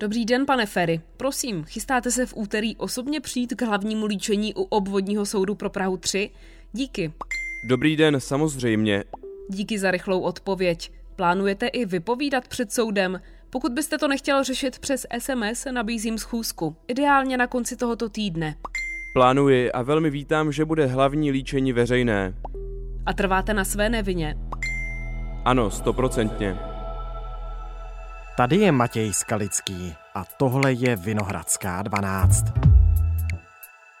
Dobrý 0.00 0.24
den, 0.24 0.46
pane 0.46 0.66
Ferry. 0.66 1.00
Prosím, 1.16 1.64
chystáte 1.64 2.10
se 2.10 2.26
v 2.26 2.36
úterý 2.36 2.76
osobně 2.76 3.20
přijít 3.20 3.54
k 3.54 3.62
hlavnímu 3.62 4.06
líčení 4.06 4.54
u 4.54 4.62
obvodního 4.62 5.26
soudu 5.26 5.54
pro 5.54 5.70
Prahu 5.70 5.96
3? 5.96 6.30
Díky. 6.72 7.12
Dobrý 7.68 7.96
den, 7.96 8.20
samozřejmě. 8.20 9.04
Díky 9.48 9.78
za 9.78 9.90
rychlou 9.90 10.20
odpověď. 10.20 10.92
Plánujete 11.16 11.66
i 11.66 11.84
vypovídat 11.84 12.48
před 12.48 12.72
soudem? 12.72 13.20
Pokud 13.50 13.72
byste 13.72 13.98
to 13.98 14.08
nechtěl 14.08 14.44
řešit 14.44 14.78
přes 14.78 15.06
SMS, 15.18 15.66
nabízím 15.72 16.18
schůzku. 16.18 16.76
Ideálně 16.88 17.36
na 17.36 17.46
konci 17.46 17.76
tohoto 17.76 18.08
týdne. 18.08 18.54
Plánuji 19.14 19.72
a 19.72 19.82
velmi 19.82 20.10
vítám, 20.10 20.52
že 20.52 20.64
bude 20.64 20.86
hlavní 20.86 21.30
líčení 21.30 21.72
veřejné. 21.72 22.34
A 23.06 23.12
trváte 23.12 23.54
na 23.54 23.64
své 23.64 23.88
nevině? 23.88 24.36
Ano, 25.44 25.70
stoprocentně. 25.70 26.67
Tady 28.38 28.56
je 28.56 28.72
Matěj 28.72 29.12
Skalický 29.12 29.94
a 30.14 30.24
tohle 30.36 30.72
je 30.72 30.96
Vinohradská 30.96 31.82
12. 31.82 32.44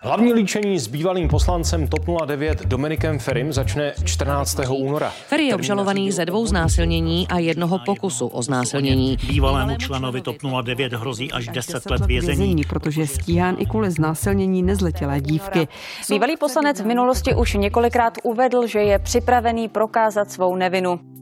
Hlavní 0.02 0.32
líčení 0.32 0.78
s 0.78 0.86
bývalým 0.86 1.28
poslancem 1.28 1.88
TOP 1.88 2.26
09 2.26 2.66
Dominikem 2.66 3.18
Ferim 3.18 3.52
začne 3.52 3.94
14. 4.04 4.58
února. 4.68 5.10
Ferry 5.10 5.44
je 5.44 5.54
obžalovaný 5.54 6.12
ze 6.12 6.24
dvou 6.24 6.46
znásilnění 6.46 7.28
a 7.28 7.38
jednoho 7.38 7.78
pokusu 7.78 8.26
o 8.26 8.42
znásilnění. 8.42 9.16
Bývalému 9.28 9.76
členovi 9.76 10.20
TOP 10.20 10.36
09 10.62 10.92
hrozí 10.92 11.32
až 11.32 11.48
10 11.48 11.90
let 11.90 12.06
vězení. 12.06 12.64
protože 12.68 13.00
je 13.00 13.06
stíhán 13.06 13.56
i 13.58 13.66
kvůli 13.66 13.90
znásilnění 13.90 14.62
nezletilé 14.62 15.20
dívky. 15.20 15.68
Bývalý 16.10 16.36
poslanec 16.36 16.80
v 16.80 16.86
minulosti 16.86 17.34
už 17.34 17.54
několikrát 17.54 18.14
uvedl, 18.22 18.66
že 18.66 18.78
je 18.78 18.98
připravený 18.98 19.68
prokázat 19.68 20.30
svou 20.30 20.56
nevinu. 20.56 21.17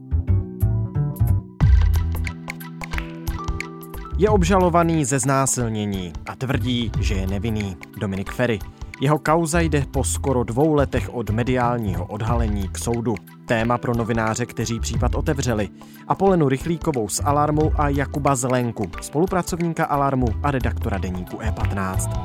Je 4.18 4.30
obžalovaný 4.30 5.04
ze 5.04 5.18
znásilnění 5.18 6.12
a 6.26 6.36
tvrdí, 6.36 6.92
že 7.00 7.14
je 7.14 7.26
nevinný. 7.26 7.76
Dominik 8.00 8.32
Ferry. 8.32 8.58
Jeho 9.00 9.18
kauza 9.18 9.60
jde 9.60 9.84
po 9.90 10.04
skoro 10.04 10.44
dvou 10.44 10.74
letech 10.74 11.14
od 11.14 11.30
mediálního 11.30 12.06
odhalení 12.06 12.68
k 12.68 12.78
soudu. 12.78 13.14
Téma 13.46 13.78
pro 13.78 13.94
novináře, 13.94 14.46
kteří 14.46 14.80
případ 14.80 15.14
otevřeli. 15.14 15.68
Apolenu 16.08 16.48
Rychlíkovou 16.48 17.08
z 17.08 17.20
Alarmu 17.24 17.72
a 17.80 17.88
Jakuba 17.88 18.34
Zelenku, 18.34 18.90
spolupracovníka 19.00 19.84
Alarmu 19.84 20.26
a 20.42 20.50
redaktora 20.50 20.98
deníku 20.98 21.36
E15. 21.36 22.24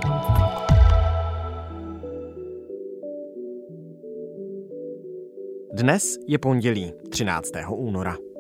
Dnes 5.73 6.17
je 6.28 6.38
pondělí 6.38 6.94
13. 7.09 7.50
února. 7.70 8.31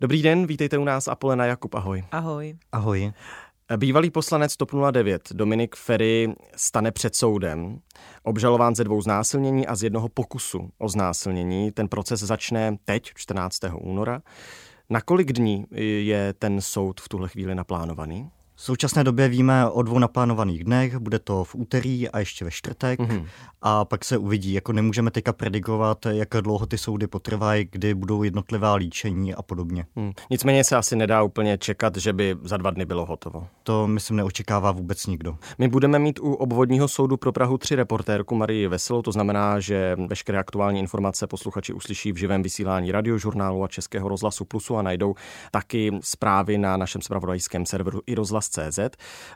Dobrý 0.00 0.22
den, 0.22 0.46
vítejte 0.46 0.78
u 0.78 0.84
nás 0.84 1.08
Apolena 1.08 1.44
Jakub, 1.44 1.74
ahoj. 1.74 2.04
Ahoj. 2.10 2.56
Ahoj. 2.72 3.12
Bývalý 3.76 4.10
poslanec 4.10 4.56
TOP 4.56 4.70
09 4.92 5.28
Dominik 5.32 5.76
Ferry 5.76 6.34
stane 6.56 6.92
před 6.92 7.14
soudem, 7.16 7.80
obžalován 8.22 8.74
ze 8.74 8.84
dvou 8.84 9.02
znásilnění 9.02 9.66
a 9.66 9.76
z 9.76 9.82
jednoho 9.82 10.08
pokusu 10.08 10.70
o 10.78 10.88
znásilnění. 10.88 11.72
Ten 11.72 11.88
proces 11.88 12.20
začne 12.20 12.76
teď, 12.84 13.10
14. 13.14 13.58
února. 13.80 14.22
Na 14.90 15.00
kolik 15.00 15.32
dní 15.32 15.64
je 16.00 16.32
ten 16.32 16.60
soud 16.60 17.00
v 17.00 17.08
tuhle 17.08 17.28
chvíli 17.28 17.54
naplánovaný? 17.54 18.30
V 18.60 18.62
současné 18.62 19.04
době 19.04 19.28
víme 19.28 19.70
o 19.70 19.82
dvou 19.82 19.98
naplánovaných 19.98 20.64
dnech, 20.64 20.98
bude 20.98 21.18
to 21.18 21.44
v 21.44 21.54
úterý 21.54 22.08
a 22.08 22.18
ještě 22.18 22.44
ve 22.44 22.50
čtvrtek 22.50 23.00
mm-hmm. 23.00 23.26
a 23.62 23.84
pak 23.84 24.04
se 24.04 24.18
uvidí. 24.18 24.52
Jako 24.52 24.72
nemůžeme 24.72 25.10
teďka 25.10 25.32
predikovat, 25.32 26.06
jak 26.06 26.28
dlouho 26.40 26.66
ty 26.66 26.78
soudy 26.78 27.06
potrvají, 27.06 27.68
kdy 27.72 27.94
budou 27.94 28.22
jednotlivá 28.22 28.74
líčení 28.74 29.34
a 29.34 29.42
podobně. 29.42 29.86
Hmm. 29.96 30.12
Nicméně 30.30 30.64
se 30.64 30.76
asi 30.76 30.96
nedá 30.96 31.22
úplně 31.22 31.58
čekat, 31.58 31.96
že 31.96 32.12
by 32.12 32.36
za 32.42 32.56
dva 32.56 32.70
dny 32.70 32.84
bylo 32.84 33.06
hotovo. 33.06 33.46
To 33.62 33.86
myslím 33.86 34.16
neočekává 34.16 34.72
vůbec 34.72 35.06
nikdo. 35.06 35.36
My 35.58 35.68
budeme 35.68 35.98
mít 35.98 36.18
u 36.18 36.34
obvodního 36.34 36.88
soudu 36.88 37.16
pro 37.16 37.32
Prahu 37.32 37.58
3 37.58 37.74
reportérku 37.74 38.34
Marii 38.34 38.68
Veselou, 38.68 39.02
to 39.02 39.12
znamená, 39.12 39.60
že 39.60 39.96
veškeré 40.08 40.38
aktuální 40.38 40.80
informace 40.80 41.26
posluchači 41.26 41.72
uslyší 41.72 42.12
v 42.12 42.16
živém 42.16 42.42
vysílání 42.42 42.92
radiožurnálu 42.92 43.64
a 43.64 43.68
Českého 43.68 44.08
rozhlasu 44.08 44.44
Plusu 44.44 44.76
a 44.76 44.82
najdou 44.82 45.14
taky 45.50 45.98
zprávy 46.00 46.58
na 46.58 46.76
našem 46.76 47.02
spravodajském 47.02 47.66
serveru 47.66 48.00
i 48.06 48.14
rozhlas 48.14 48.47
CZ. 48.48 48.78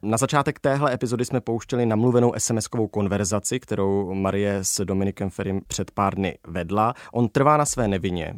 Na 0.02 0.16
začátek 0.16 0.60
téhle 0.60 0.94
epizody 0.94 1.24
jsme 1.24 1.40
pouštěli 1.40 1.86
namluvenou 1.86 2.32
SMS-kovou 2.32 2.88
konverzaci, 2.88 3.60
kterou 3.60 4.14
Marie 4.14 4.58
s 4.62 4.84
Dominikem 4.84 5.30
Ferim 5.30 5.60
před 5.66 5.90
pár 5.90 6.14
dny 6.14 6.38
vedla. 6.46 6.94
On 7.12 7.28
trvá 7.28 7.56
na 7.56 7.64
své 7.64 7.88
nevině 7.88 8.34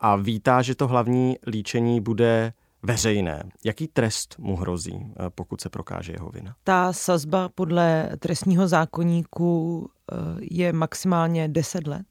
a 0.00 0.16
vítá, 0.16 0.62
že 0.62 0.74
to 0.74 0.88
hlavní 0.88 1.36
líčení 1.46 2.00
bude 2.00 2.52
veřejné. 2.82 3.42
Jaký 3.64 3.88
trest 3.88 4.34
mu 4.38 4.56
hrozí, 4.56 5.12
pokud 5.34 5.60
se 5.60 5.68
prokáže 5.68 6.12
jeho 6.12 6.30
vina? 6.30 6.54
Ta 6.64 6.92
sazba 6.92 7.48
podle 7.48 8.10
trestního 8.18 8.68
zákoníku 8.68 9.88
eh, 10.12 10.16
je 10.40 10.72
maximálně 10.72 11.48
10 11.48 11.86
let. 11.86 12.06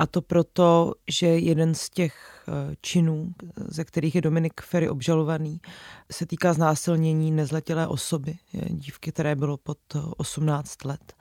A 0.00 0.06
to 0.06 0.22
proto, 0.22 0.94
že 1.08 1.26
jeden 1.26 1.74
z 1.74 1.90
těch 1.90 2.44
eh, 2.48 2.76
činů, 2.80 3.32
ze 3.56 3.84
kterých 3.84 4.14
je 4.14 4.20
Dominik 4.20 4.60
Ferry 4.60 4.88
obžalovaný, 4.88 5.60
se 6.12 6.26
týká 6.26 6.52
znásilnění 6.52 7.30
nezletilé 7.30 7.86
osoby, 7.86 8.34
dívky, 8.68 9.12
které 9.12 9.36
bylo 9.36 9.56
pod 9.56 9.78
18 10.16 10.84
eh, 10.84 10.88
let. 10.88 11.12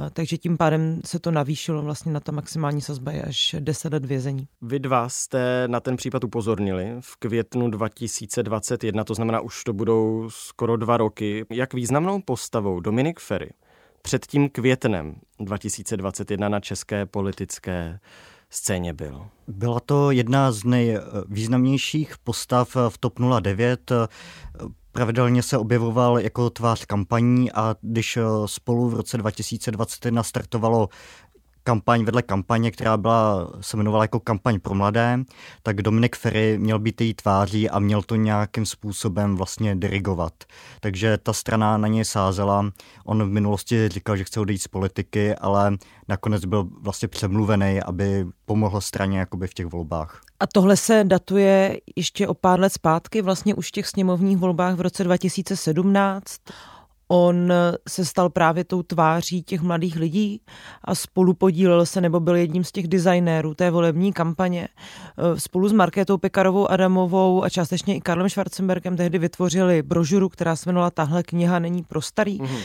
Eh, 0.00 0.10
takže 0.10 0.38
tím 0.38 0.56
pádem 0.56 1.00
se 1.04 1.18
to 1.18 1.30
navýšilo 1.30 1.82
vlastně 1.82 2.12
na 2.12 2.20
ta 2.20 2.32
maximální 2.32 2.80
sazba 2.80 3.12
je 3.12 3.22
až 3.22 3.56
10 3.58 3.92
let 3.92 4.04
vězení. 4.04 4.48
Vy 4.62 4.78
dva 4.78 5.08
jste 5.08 5.68
na 5.68 5.80
ten 5.80 5.96
případ 5.96 6.24
upozornili 6.24 6.96
v 7.00 7.16
květnu 7.16 7.70
2021, 7.70 9.04
to 9.04 9.14
znamená 9.14 9.40
už 9.40 9.64
to 9.64 9.72
budou 9.72 10.30
skoro 10.30 10.76
dva 10.76 10.96
roky. 10.96 11.46
Jak 11.50 11.74
významnou 11.74 12.22
postavou 12.22 12.80
Dominik 12.80 13.20
Ferry 13.20 13.50
před 14.08 14.26
tím 14.26 14.48
květnem 14.48 15.14
2021 15.40 16.48
na 16.48 16.60
české 16.60 17.06
politické 17.06 18.00
scéně 18.50 18.92
byl? 18.92 19.26
Byla 19.48 19.80
to 19.80 20.10
jedna 20.10 20.52
z 20.52 20.64
nejvýznamnějších 20.64 22.18
postav 22.18 22.76
v 22.88 22.98
TOP 22.98 23.18
09. 23.40 23.92
Pravidelně 24.92 25.42
se 25.42 25.58
objevoval 25.58 26.18
jako 26.18 26.50
tvář 26.50 26.84
kampaní 26.84 27.52
a 27.52 27.76
když 27.80 28.18
spolu 28.46 28.88
v 28.88 28.94
roce 28.94 29.18
2021 29.18 30.22
startovalo 30.22 30.88
kampaň 31.68 32.04
vedle 32.04 32.22
kampaně, 32.22 32.70
která 32.70 32.96
byla, 32.96 33.50
se 33.60 33.76
jmenovala 33.76 34.04
jako 34.04 34.20
kampaň 34.20 34.60
pro 34.60 34.74
mladé, 34.74 35.18
tak 35.62 35.82
Dominik 35.82 36.16
Ferry 36.16 36.58
měl 36.58 36.78
být 36.78 37.00
její 37.00 37.14
tváří 37.14 37.70
a 37.70 37.78
měl 37.78 38.02
to 38.02 38.16
nějakým 38.16 38.66
způsobem 38.66 39.36
vlastně 39.36 39.76
dirigovat. 39.76 40.32
Takže 40.80 41.18
ta 41.18 41.32
strana 41.32 41.76
na 41.76 41.88
něj 41.88 42.04
sázela. 42.04 42.70
On 43.04 43.22
v 43.24 43.28
minulosti 43.28 43.88
říkal, 43.88 44.16
že 44.16 44.24
chce 44.24 44.40
odejít 44.40 44.62
z 44.62 44.68
politiky, 44.68 45.34
ale 45.34 45.76
nakonec 46.08 46.44
byl 46.44 46.68
vlastně 46.80 47.08
přemluvený, 47.08 47.80
aby 47.82 48.26
pomohl 48.44 48.80
straně 48.80 49.18
jakoby 49.18 49.46
v 49.46 49.54
těch 49.54 49.66
volbách. 49.66 50.20
A 50.40 50.46
tohle 50.46 50.76
se 50.76 51.04
datuje 51.04 51.80
ještě 51.96 52.28
o 52.28 52.34
pár 52.34 52.60
let 52.60 52.72
zpátky, 52.72 53.22
vlastně 53.22 53.54
už 53.54 53.68
v 53.68 53.72
těch 53.72 53.86
sněmovních 53.86 54.36
volbách 54.36 54.74
v 54.74 54.80
roce 54.80 55.04
2017. 55.04 56.40
On 57.08 57.52
se 57.88 58.04
stal 58.04 58.30
právě 58.30 58.64
tou 58.64 58.82
tváří 58.82 59.42
těch 59.42 59.60
mladých 59.60 59.96
lidí 59.96 60.40
a 60.84 60.94
spolu 60.94 61.34
podílel 61.34 61.86
se 61.86 62.00
nebo 62.00 62.20
byl 62.20 62.36
jedním 62.36 62.64
z 62.64 62.72
těch 62.72 62.88
designérů 62.88 63.54
té 63.54 63.70
volební 63.70 64.12
kampaně. 64.12 64.68
Spolu 65.36 65.68
s 65.68 65.72
Markétou 65.72 66.18
Pekarovou 66.18 66.70
Adamovou 66.70 67.44
a 67.44 67.48
částečně 67.48 67.96
i 67.96 68.00
Karlem 68.00 68.28
Schwarzenbergem 68.28 68.96
tehdy 68.96 69.18
vytvořili 69.18 69.82
brožuru, 69.82 70.28
která 70.28 70.56
se 70.56 70.68
jmenovala 70.68 70.90
Tahle 70.90 71.22
kniha 71.22 71.58
není 71.58 71.82
pro 71.82 72.02
starý. 72.02 72.38
Mm-hmm. 72.38 72.60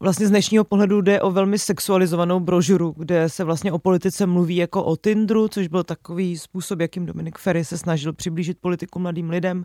Vlastně 0.00 0.26
z 0.26 0.30
dnešního 0.30 0.64
pohledu 0.64 1.00
jde 1.00 1.20
o 1.20 1.30
velmi 1.30 1.58
sexualizovanou 1.58 2.40
brožuru, 2.40 2.94
kde 2.98 3.28
se 3.28 3.44
vlastně 3.44 3.72
o 3.72 3.78
politice 3.78 4.26
mluví 4.26 4.56
jako 4.56 4.84
o 4.84 4.96
Tindru, 4.96 5.48
což 5.48 5.68
byl 5.68 5.84
takový 5.84 6.38
způsob, 6.38 6.80
jakým 6.80 7.06
Dominik 7.06 7.38
Ferry 7.38 7.64
se 7.64 7.78
snažil 7.78 8.12
přiblížit 8.12 8.58
politiku 8.60 8.98
mladým 8.98 9.30
lidem. 9.30 9.64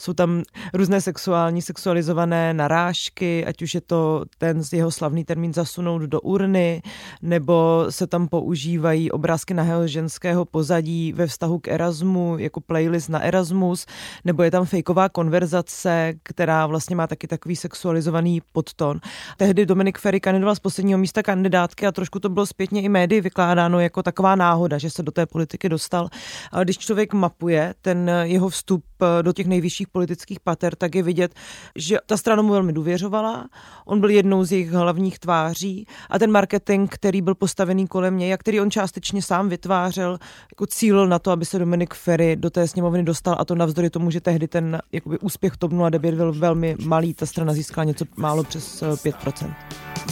Jsou 0.00 0.12
tam 0.12 0.42
různé 0.74 1.00
sexuální, 1.00 1.62
sexualizované 1.62 2.54
narážky, 2.54 3.44
ať 3.46 3.62
už 3.62 3.73
je 3.74 3.80
to 3.80 4.24
ten 4.38 4.62
jeho 4.72 4.90
slavný 4.90 5.24
termín 5.24 5.54
zasunout 5.54 6.02
do 6.02 6.20
urny, 6.20 6.82
nebo 7.22 7.86
se 7.90 8.06
tam 8.06 8.28
používají 8.28 9.10
obrázky 9.10 9.54
nahého 9.54 9.86
ženského 9.86 10.44
pozadí 10.44 11.12
ve 11.12 11.26
vztahu 11.26 11.58
k 11.58 11.68
Erasmu, 11.68 12.38
jako 12.38 12.60
playlist 12.60 13.08
na 13.08 13.20
Erasmus, 13.20 13.86
nebo 14.24 14.42
je 14.42 14.50
tam 14.50 14.64
fejková 14.64 15.08
konverzace, 15.08 16.14
která 16.22 16.66
vlastně 16.66 16.96
má 16.96 17.06
taky 17.06 17.26
takový 17.26 17.56
sexualizovaný 17.56 18.42
podton. 18.52 19.00
Tehdy 19.36 19.66
Dominik 19.66 19.98
Ferry 19.98 20.20
kandidoval 20.20 20.54
z 20.54 20.60
posledního 20.60 20.98
místa 20.98 21.22
kandidátky 21.22 21.86
a 21.86 21.92
trošku 21.92 22.20
to 22.20 22.28
bylo 22.28 22.46
zpětně 22.46 22.82
i 22.82 22.88
médii 22.88 23.20
vykládáno 23.20 23.80
jako 23.80 24.02
taková 24.02 24.34
náhoda, 24.34 24.78
že 24.78 24.90
se 24.90 25.02
do 25.02 25.12
té 25.12 25.26
politiky 25.26 25.68
dostal. 25.68 26.08
Ale 26.52 26.64
když 26.64 26.78
člověk 26.78 27.12
mapuje 27.12 27.74
ten 27.82 28.10
jeho 28.22 28.48
vstup 28.48 28.84
do 29.22 29.32
těch 29.32 29.46
nejvyšších 29.46 29.88
politických 29.88 30.40
pater, 30.40 30.74
tak 30.76 30.94
je 30.94 31.02
vidět, 31.02 31.34
že 31.76 31.98
ta 32.06 32.16
strana 32.16 32.42
mu 32.42 32.52
velmi 32.52 32.72
důvěřovala 32.72 33.48
On 33.84 34.00
byl 34.00 34.10
jednou 34.10 34.44
z 34.44 34.52
jejich 34.52 34.70
hlavních 34.70 35.18
tváří 35.18 35.86
a 36.10 36.18
ten 36.18 36.30
marketing, 36.30 36.90
který 36.90 37.22
byl 37.22 37.34
postavený 37.34 37.86
kolem 37.86 38.18
něj 38.18 38.34
a 38.34 38.36
který 38.36 38.60
on 38.60 38.70
částečně 38.70 39.22
sám 39.22 39.48
vytvářel, 39.48 40.18
jako 40.50 40.66
cíl 40.66 41.06
na 41.06 41.18
to, 41.18 41.30
aby 41.30 41.44
se 41.44 41.58
Dominik 41.58 41.94
Ferry 41.94 42.36
do 42.36 42.50
té 42.50 42.68
sněmovny 42.68 43.02
dostal 43.02 43.36
a 43.38 43.44
to 43.44 43.54
navzdory 43.54 43.90
tomu, 43.90 44.10
že 44.10 44.20
tehdy 44.20 44.48
ten 44.48 44.80
jakoby, 44.92 45.18
úspěch 45.18 45.56
TOP 45.56 45.72
09 45.90 46.14
byl 46.14 46.32
velmi 46.32 46.76
malý, 46.84 47.14
ta 47.14 47.26
strana 47.26 47.52
získala 47.52 47.84
něco 47.84 48.04
málo 48.16 48.44
přes 48.44 48.82
5%. 48.82 49.54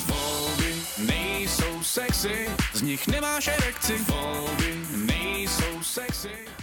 Volby 0.06 0.75
nejsou 1.06 1.82
sexy, 1.82 2.46
z 2.75 2.82
nich 2.82 3.08
nemáš 3.08 3.48
erekci. 3.48 3.93
Volby. 4.08 4.81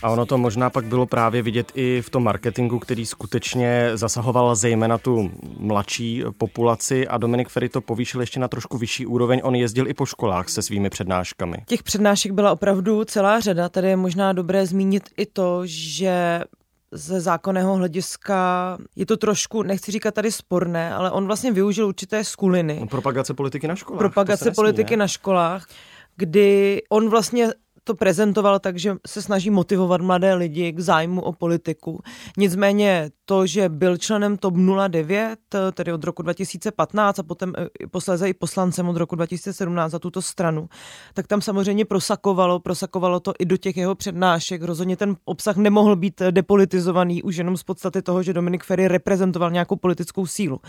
A 0.04 0.10
ono 0.10 0.26
to 0.26 0.38
možná 0.38 0.70
pak 0.70 0.86
bylo 0.86 1.06
právě 1.06 1.42
vidět 1.42 1.72
i 1.76 2.02
v 2.02 2.10
tom 2.10 2.24
marketingu, 2.24 2.80
který 2.80 3.06
skutečně 3.06 3.92
zasahoval 3.94 4.56
zejména 4.56 4.98
tu 4.98 5.32
mladší 5.58 6.24
populaci 6.38 7.08
a 7.08 7.18
Dominik 7.18 7.50
Ferry 7.50 7.70
to 7.70 7.82
povýšil 7.82 8.22
ještě 8.22 8.40
na 8.40 8.48
trošku 8.48 8.78
vyšší 8.78 9.06
úroveň. 9.06 9.42
On 9.44 9.56
jezdil 9.56 9.88
i 9.88 9.94
po 9.94 10.06
školách 10.06 10.50
se 10.50 10.62
svými 10.62 10.90
přednáškami. 10.90 11.58
Těch 11.66 11.84
přednášek 11.84 12.32
byla 12.32 12.52
opravdu 12.52 13.06
celá 13.06 13.40
řada. 13.40 13.70
Tady 13.70 13.88
je 13.88 13.96
možná 13.96 14.34
dobré 14.34 14.66
zmínit 14.66 15.10
i 15.18 15.26
to, 15.26 15.62
že 15.66 16.44
ze 16.92 17.22
zákonného 17.22 17.76
hlediska 17.76 18.78
je 18.96 19.06
to 19.06 19.18
trošku, 19.18 19.64
nechci 19.64 19.92
říkat 19.92 20.14
tady 20.14 20.32
sporné, 20.32 20.94
ale 20.94 21.12
on 21.12 21.26
vlastně 21.26 21.52
využil 21.52 21.88
určité 21.88 22.24
skuliny. 22.24 22.88
Propagace 22.90 23.34
politiky 23.34 23.68
na 23.68 23.76
školách. 23.76 24.00
Propagace 24.00 24.52
politiky 24.52 24.98
na 24.98 25.08
školách, 25.08 25.68
kdy 26.16 26.82
on 26.90 27.10
vlastně 27.10 27.50
to 27.90 27.96
prezentoval 27.96 28.60
tak, 28.60 28.80
že 28.80 28.96
se 29.08 29.22
snaží 29.22 29.50
motivovat 29.50 30.02
mladé 30.02 30.34
lidi 30.34 30.72
k 30.72 30.80
zájmu 30.80 31.22
o 31.22 31.34
politiku. 31.34 32.02
Nicméně 32.38 33.12
to, 33.26 33.46
že 33.46 33.70
byl 33.70 33.98
členem 33.98 34.38
TOP 34.38 34.54
09, 34.88 35.40
tedy 35.74 35.94
od 35.94 36.04
roku 36.04 36.22
2015 36.22 37.20
a 37.20 37.24
potom 37.24 37.54
posléze 37.92 38.30
i 38.30 38.34
poslancem 38.34 38.90
od 38.90 38.98
roku 38.98 39.16
2017 39.16 39.92
za 39.92 40.00
tuto 40.00 40.22
stranu, 40.22 40.70
tak 41.14 41.28
tam 41.28 41.42
samozřejmě 41.42 41.86
prosakovalo, 41.86 42.60
prosakovalo 42.60 43.20
to 43.20 43.34
i 43.40 43.46
do 43.46 43.58
těch 43.58 43.78
jeho 43.78 43.96
přednášek. 43.96 44.62
Rozhodně 44.62 44.98
ten 44.98 45.16
obsah 45.26 45.58
nemohl 45.58 45.96
být 45.96 46.22
depolitizovaný 46.32 47.24
už 47.24 47.36
jenom 47.36 47.58
z 47.58 47.64
podstaty 47.64 48.02
toho, 48.02 48.24
že 48.24 48.34
Dominik 48.34 48.64
Ferry 48.64 48.88
reprezentoval 48.88 49.52
nějakou 49.52 49.76
politickou 49.76 50.26
sílu 50.26 50.60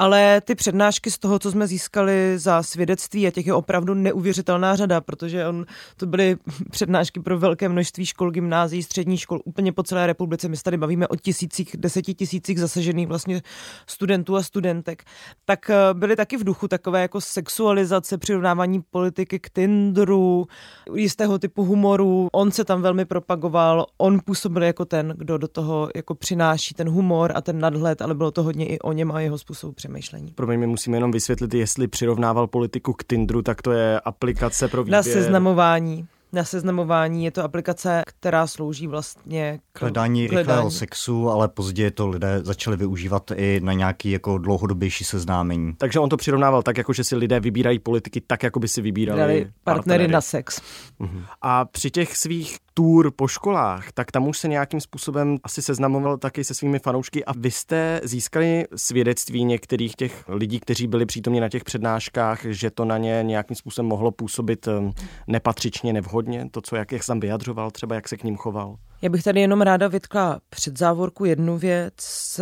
ale 0.00 0.40
ty 0.40 0.54
přednášky 0.54 1.10
z 1.10 1.18
toho, 1.18 1.38
co 1.38 1.50
jsme 1.50 1.66
získali 1.66 2.38
za 2.38 2.62
svědectví, 2.62 3.26
a 3.26 3.30
těch 3.30 3.46
je 3.46 3.54
opravdu 3.54 3.94
neuvěřitelná 3.94 4.76
řada, 4.76 5.00
protože 5.00 5.46
on, 5.46 5.66
to 5.96 6.06
byly 6.06 6.36
přednášky 6.70 7.20
pro 7.20 7.38
velké 7.38 7.68
množství 7.68 8.06
škol, 8.06 8.30
gymnázií, 8.30 8.82
středních 8.82 9.20
škol, 9.20 9.40
úplně 9.44 9.72
po 9.72 9.82
celé 9.82 10.06
republice. 10.06 10.48
My 10.48 10.56
se 10.56 10.62
tady 10.62 10.76
bavíme 10.76 11.08
o 11.08 11.16
tisících, 11.16 11.76
deseti 11.78 12.14
tisících 12.14 12.60
zasežených 12.60 13.08
vlastně 13.08 13.42
studentů 13.86 14.36
a 14.36 14.42
studentek. 14.42 15.04
Tak 15.44 15.70
eh, 15.70 15.74
byly 15.92 16.16
taky 16.16 16.36
v 16.36 16.44
duchu 16.44 16.68
takové 16.68 17.02
jako 17.02 17.20
sexualizace, 17.20 18.18
přirovnávání 18.18 18.82
politiky 18.90 19.38
k 19.38 19.50
Tinderu, 19.50 20.46
jistého 20.94 21.38
typu 21.38 21.64
humoru. 21.64 22.28
On 22.32 22.50
se 22.50 22.64
tam 22.64 22.82
velmi 22.82 23.04
propagoval, 23.04 23.86
on 23.98 24.20
působil 24.24 24.62
jako 24.62 24.84
ten, 24.84 25.14
kdo 25.16 25.38
do 25.38 25.48
toho 25.48 25.88
jako 25.96 26.14
přináší 26.14 26.74
ten 26.74 26.88
humor 26.88 27.32
a 27.34 27.40
ten 27.40 27.58
nadhled, 27.58 28.02
ale 28.02 28.14
bylo 28.14 28.30
to 28.30 28.42
hodně 28.42 28.66
i 28.66 28.78
o 28.78 28.92
něm 28.92 29.12
a 29.12 29.20
jeho 29.20 29.38
způsobu 29.38 29.72
přemýšlení. 29.72 29.89
Pro 30.34 30.46
mě 30.46 30.66
musíme 30.66 30.96
jenom 30.96 31.10
vysvětlit, 31.10 31.54
jestli 31.54 31.88
přirovnával 31.88 32.46
politiku 32.46 32.92
k 32.92 33.04
Tinderu, 33.04 33.42
tak 33.42 33.62
to 33.62 33.72
je 33.72 34.00
aplikace 34.00 34.68
pro 34.68 34.84
výběr. 34.84 34.98
Na 34.98 35.02
seznamování 35.02 36.08
na 36.32 36.44
seznamování. 36.44 37.24
Je 37.24 37.30
to 37.30 37.44
aplikace, 37.44 38.02
která 38.06 38.46
slouží 38.46 38.86
vlastně 38.86 39.60
k 39.72 39.80
hledání, 39.80 40.26
rychlého 40.26 40.70
sexu, 40.70 41.30
ale 41.30 41.48
později 41.48 41.90
to 41.90 42.08
lidé 42.08 42.40
začali 42.42 42.76
využívat 42.76 43.30
i 43.36 43.60
na 43.62 43.72
nějaký 43.72 44.10
jako 44.10 44.38
dlouhodobější 44.38 45.04
seznámení. 45.04 45.74
Takže 45.78 46.00
on 46.00 46.08
to 46.08 46.16
přirovnával 46.16 46.62
tak, 46.62 46.78
jako 46.78 46.92
že 46.92 47.04
si 47.04 47.16
lidé 47.16 47.40
vybírají 47.40 47.78
politiky 47.78 48.22
tak, 48.26 48.42
jako 48.42 48.60
by 48.60 48.68
si 48.68 48.82
vybírali 48.82 49.18
partnery, 49.18 49.52
partnery 49.64 50.08
na 50.08 50.20
sex. 50.20 50.62
Uh-huh. 51.00 51.24
A 51.42 51.64
při 51.64 51.90
těch 51.90 52.16
svých 52.16 52.56
tour 52.74 53.10
po 53.10 53.28
školách, 53.28 53.92
tak 53.92 54.12
tam 54.12 54.28
už 54.28 54.38
se 54.38 54.48
nějakým 54.48 54.80
způsobem 54.80 55.38
asi 55.44 55.62
seznamoval 55.62 56.18
taky 56.18 56.44
se 56.44 56.54
svými 56.54 56.78
fanoušky 56.78 57.24
a 57.24 57.32
vy 57.36 57.50
jste 57.50 58.00
získali 58.04 58.64
svědectví 58.76 59.44
některých 59.44 59.96
těch 59.96 60.24
lidí, 60.28 60.60
kteří 60.60 60.86
byli 60.86 61.06
přítomni 61.06 61.40
na 61.40 61.48
těch 61.48 61.64
přednáškách, 61.64 62.44
že 62.44 62.70
to 62.70 62.84
na 62.84 62.98
ně 62.98 63.20
nějakým 63.22 63.56
způsobem 63.56 63.88
mohlo 63.88 64.10
působit 64.10 64.66
um, 64.66 64.92
nepatřičně, 65.26 65.92
nevhodně, 65.92 66.48
to, 66.50 66.60
co 66.60 66.76
jak, 66.76 66.92
jak 66.92 67.02
jsem 67.02 67.20
vyjadřoval, 67.20 67.70
třeba 67.70 67.94
jak 67.94 68.08
se 68.08 68.16
k 68.16 68.24
ním 68.24 68.36
choval. 68.36 68.76
Já 69.02 69.08
bych 69.08 69.22
tady 69.22 69.40
jenom 69.40 69.60
ráda 69.60 69.88
vytkla 69.88 70.40
před 70.50 70.78
závorku 70.78 71.24
jednu 71.24 71.58
věc. 71.58 72.40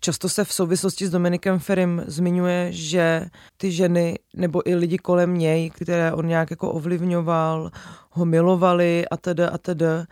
Často 0.00 0.28
se 0.28 0.44
v 0.44 0.52
souvislosti 0.52 1.06
s 1.06 1.10
Dominikem 1.10 1.58
Ferim 1.58 2.02
zmiňuje, 2.06 2.72
že 2.72 3.26
ty 3.56 3.72
ženy 3.72 4.18
nebo 4.36 4.68
i 4.68 4.74
lidi 4.74 4.98
kolem 4.98 5.38
něj, 5.38 5.70
které 5.70 6.12
on 6.12 6.26
nějak 6.26 6.50
jako 6.50 6.72
ovlivňoval, 6.72 7.70
ho 8.10 8.24
milovali 8.24 9.08
a 9.08 9.16
teda 9.16 9.48
a 9.48 9.58
teda 9.58 10.06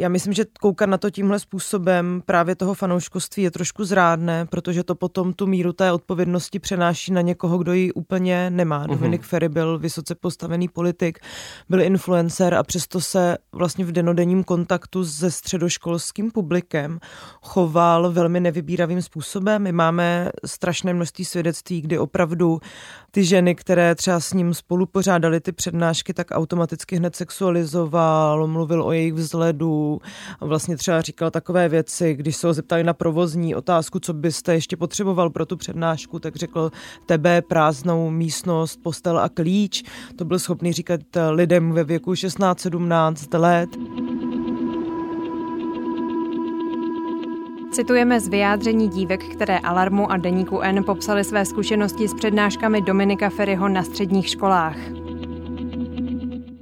já 0.00 0.08
myslím, 0.08 0.32
že 0.32 0.44
koukat 0.60 0.88
na 0.88 0.98
to 0.98 1.10
tímhle 1.10 1.38
způsobem 1.38 2.22
právě 2.26 2.56
toho 2.56 2.74
fanouškovství 2.74 3.42
je 3.42 3.50
trošku 3.50 3.84
zrádné, 3.84 4.46
protože 4.46 4.84
to 4.84 4.94
potom 4.94 5.32
tu 5.32 5.46
míru 5.46 5.72
té 5.72 5.92
odpovědnosti 5.92 6.58
přenáší 6.58 7.12
na 7.12 7.20
někoho, 7.20 7.58
kdo 7.58 7.72
ji 7.72 7.92
úplně 7.92 8.50
nemá. 8.50 8.86
Mm-hmm. 8.86 8.90
Dominik 8.90 9.22
Ferry 9.22 9.48
byl 9.48 9.78
vysoce 9.78 10.14
postavený 10.14 10.68
politik, 10.68 11.18
byl 11.68 11.82
influencer 11.82 12.54
a 12.54 12.62
přesto 12.62 13.00
se 13.00 13.38
vlastně 13.52 13.84
v 13.84 13.92
denodenním 13.92 14.44
kontaktu 14.44 15.04
se 15.04 15.30
středoškolským 15.30 16.30
publikem 16.30 16.98
choval 17.42 18.12
velmi 18.12 18.40
nevybíravým 18.40 19.02
způsobem. 19.02 19.62
My 19.62 19.72
máme 19.72 20.30
strašné 20.46 20.94
množství 20.94 21.24
svědectví, 21.24 21.80
kdy 21.80 21.98
opravdu 21.98 22.60
ty 23.10 23.24
ženy, 23.24 23.54
které 23.54 23.94
třeba 23.94 24.20
s 24.20 24.32
ním 24.32 24.54
spolu 24.54 24.86
pořádali 24.86 25.40
ty 25.40 25.52
přednášky, 25.52 26.14
tak 26.14 26.26
automaticky 26.30 26.96
hned 26.96 27.16
sexualizoval, 27.16 28.46
mluvil 28.46 28.82
o 28.82 28.92
jejich 28.92 29.12
vzhledu, 29.12 30.00
vlastně 30.40 30.76
třeba 30.76 31.00
říkal 31.00 31.30
takové 31.30 31.68
věci, 31.68 32.14
když 32.14 32.36
se 32.36 32.46
ho 32.46 32.52
zeptali 32.54 32.84
na 32.84 32.94
provozní 32.94 33.54
otázku, 33.54 34.00
co 34.00 34.12
byste 34.12 34.54
ještě 34.54 34.76
potřeboval 34.76 35.30
pro 35.30 35.46
tu 35.46 35.56
přednášku, 35.56 36.18
tak 36.18 36.36
řekl 36.36 36.70
tebe, 37.06 37.42
prázdnou 37.42 38.10
místnost, 38.10 38.80
postel 38.82 39.18
a 39.18 39.28
klíč. 39.28 39.82
To 40.16 40.24
byl 40.24 40.38
schopný 40.38 40.72
říkat 40.72 41.00
lidem 41.30 41.72
ve 41.72 41.84
věku 41.84 42.12
16-17 42.12 43.40
let. 43.40 44.29
Citujeme 47.72 48.20
z 48.20 48.28
vyjádření 48.28 48.88
dívek, 48.88 49.24
které 49.24 49.58
Alarmu 49.58 50.12
a 50.12 50.16
Deníku 50.16 50.60
N 50.60 50.84
popsali 50.84 51.24
své 51.24 51.44
zkušenosti 51.44 52.08
s 52.08 52.14
přednáškami 52.14 52.80
Dominika 52.80 53.30
Ferryho 53.30 53.68
na 53.68 53.82
středních 53.82 54.28
školách. 54.28 54.76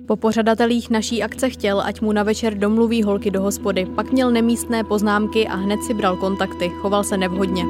Po 0.06 0.16
pořadatelích 0.16 0.90
naší 0.90 1.22
akce 1.22 1.50
chtěl, 1.50 1.80
ať 1.80 2.00
mu 2.00 2.12
na 2.12 2.22
večer 2.22 2.54
domluví 2.54 3.02
holky 3.02 3.30
do 3.30 3.42
hospody, 3.42 3.86
pak 3.86 4.12
měl 4.12 4.30
nemístné 4.30 4.84
poznámky 4.84 5.48
a 5.48 5.54
hned 5.54 5.82
si 5.82 5.94
bral 5.94 6.16
kontakty, 6.16 6.68
choval 6.68 7.04
se 7.04 7.16
nevhodně. 7.16 7.64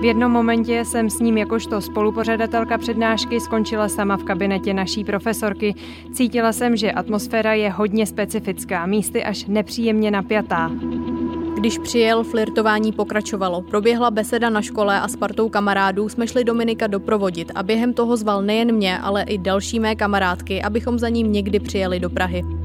V 0.00 0.04
jednom 0.04 0.32
momentě 0.32 0.84
jsem 0.84 1.10
s 1.10 1.18
ním 1.18 1.38
jakožto 1.38 1.80
spolupořadatelka 1.80 2.78
přednášky 2.78 3.40
skončila 3.40 3.88
sama 3.88 4.16
v 4.16 4.24
kabinetě 4.24 4.74
naší 4.74 5.04
profesorky. 5.04 5.74
Cítila 6.12 6.52
jsem, 6.52 6.76
že 6.76 6.92
atmosféra 6.92 7.52
je 7.52 7.70
hodně 7.70 8.06
specifická, 8.06 8.86
místy 8.86 9.24
až 9.24 9.46
nepříjemně 9.46 10.10
napjatá. 10.10 10.70
Když 11.60 11.78
přijel, 11.78 12.24
flirtování 12.24 12.92
pokračovalo. 12.92 13.62
Proběhla 13.62 14.10
beseda 14.10 14.50
na 14.50 14.62
škole 14.62 15.00
a 15.00 15.08
s 15.08 15.16
partou 15.16 15.48
kamarádů 15.48 16.08
jsme 16.08 16.26
šli 16.26 16.44
Dominika 16.44 16.86
doprovodit 16.86 17.52
a 17.54 17.62
během 17.62 17.94
toho 17.94 18.16
zval 18.16 18.42
nejen 18.42 18.72
mě, 18.72 18.98
ale 18.98 19.22
i 19.22 19.38
další 19.38 19.80
mé 19.80 19.96
kamarádky, 19.96 20.62
abychom 20.62 20.98
za 20.98 21.08
ním 21.08 21.32
někdy 21.32 21.60
přijeli 21.60 22.00
do 22.00 22.10
Prahy. 22.10 22.59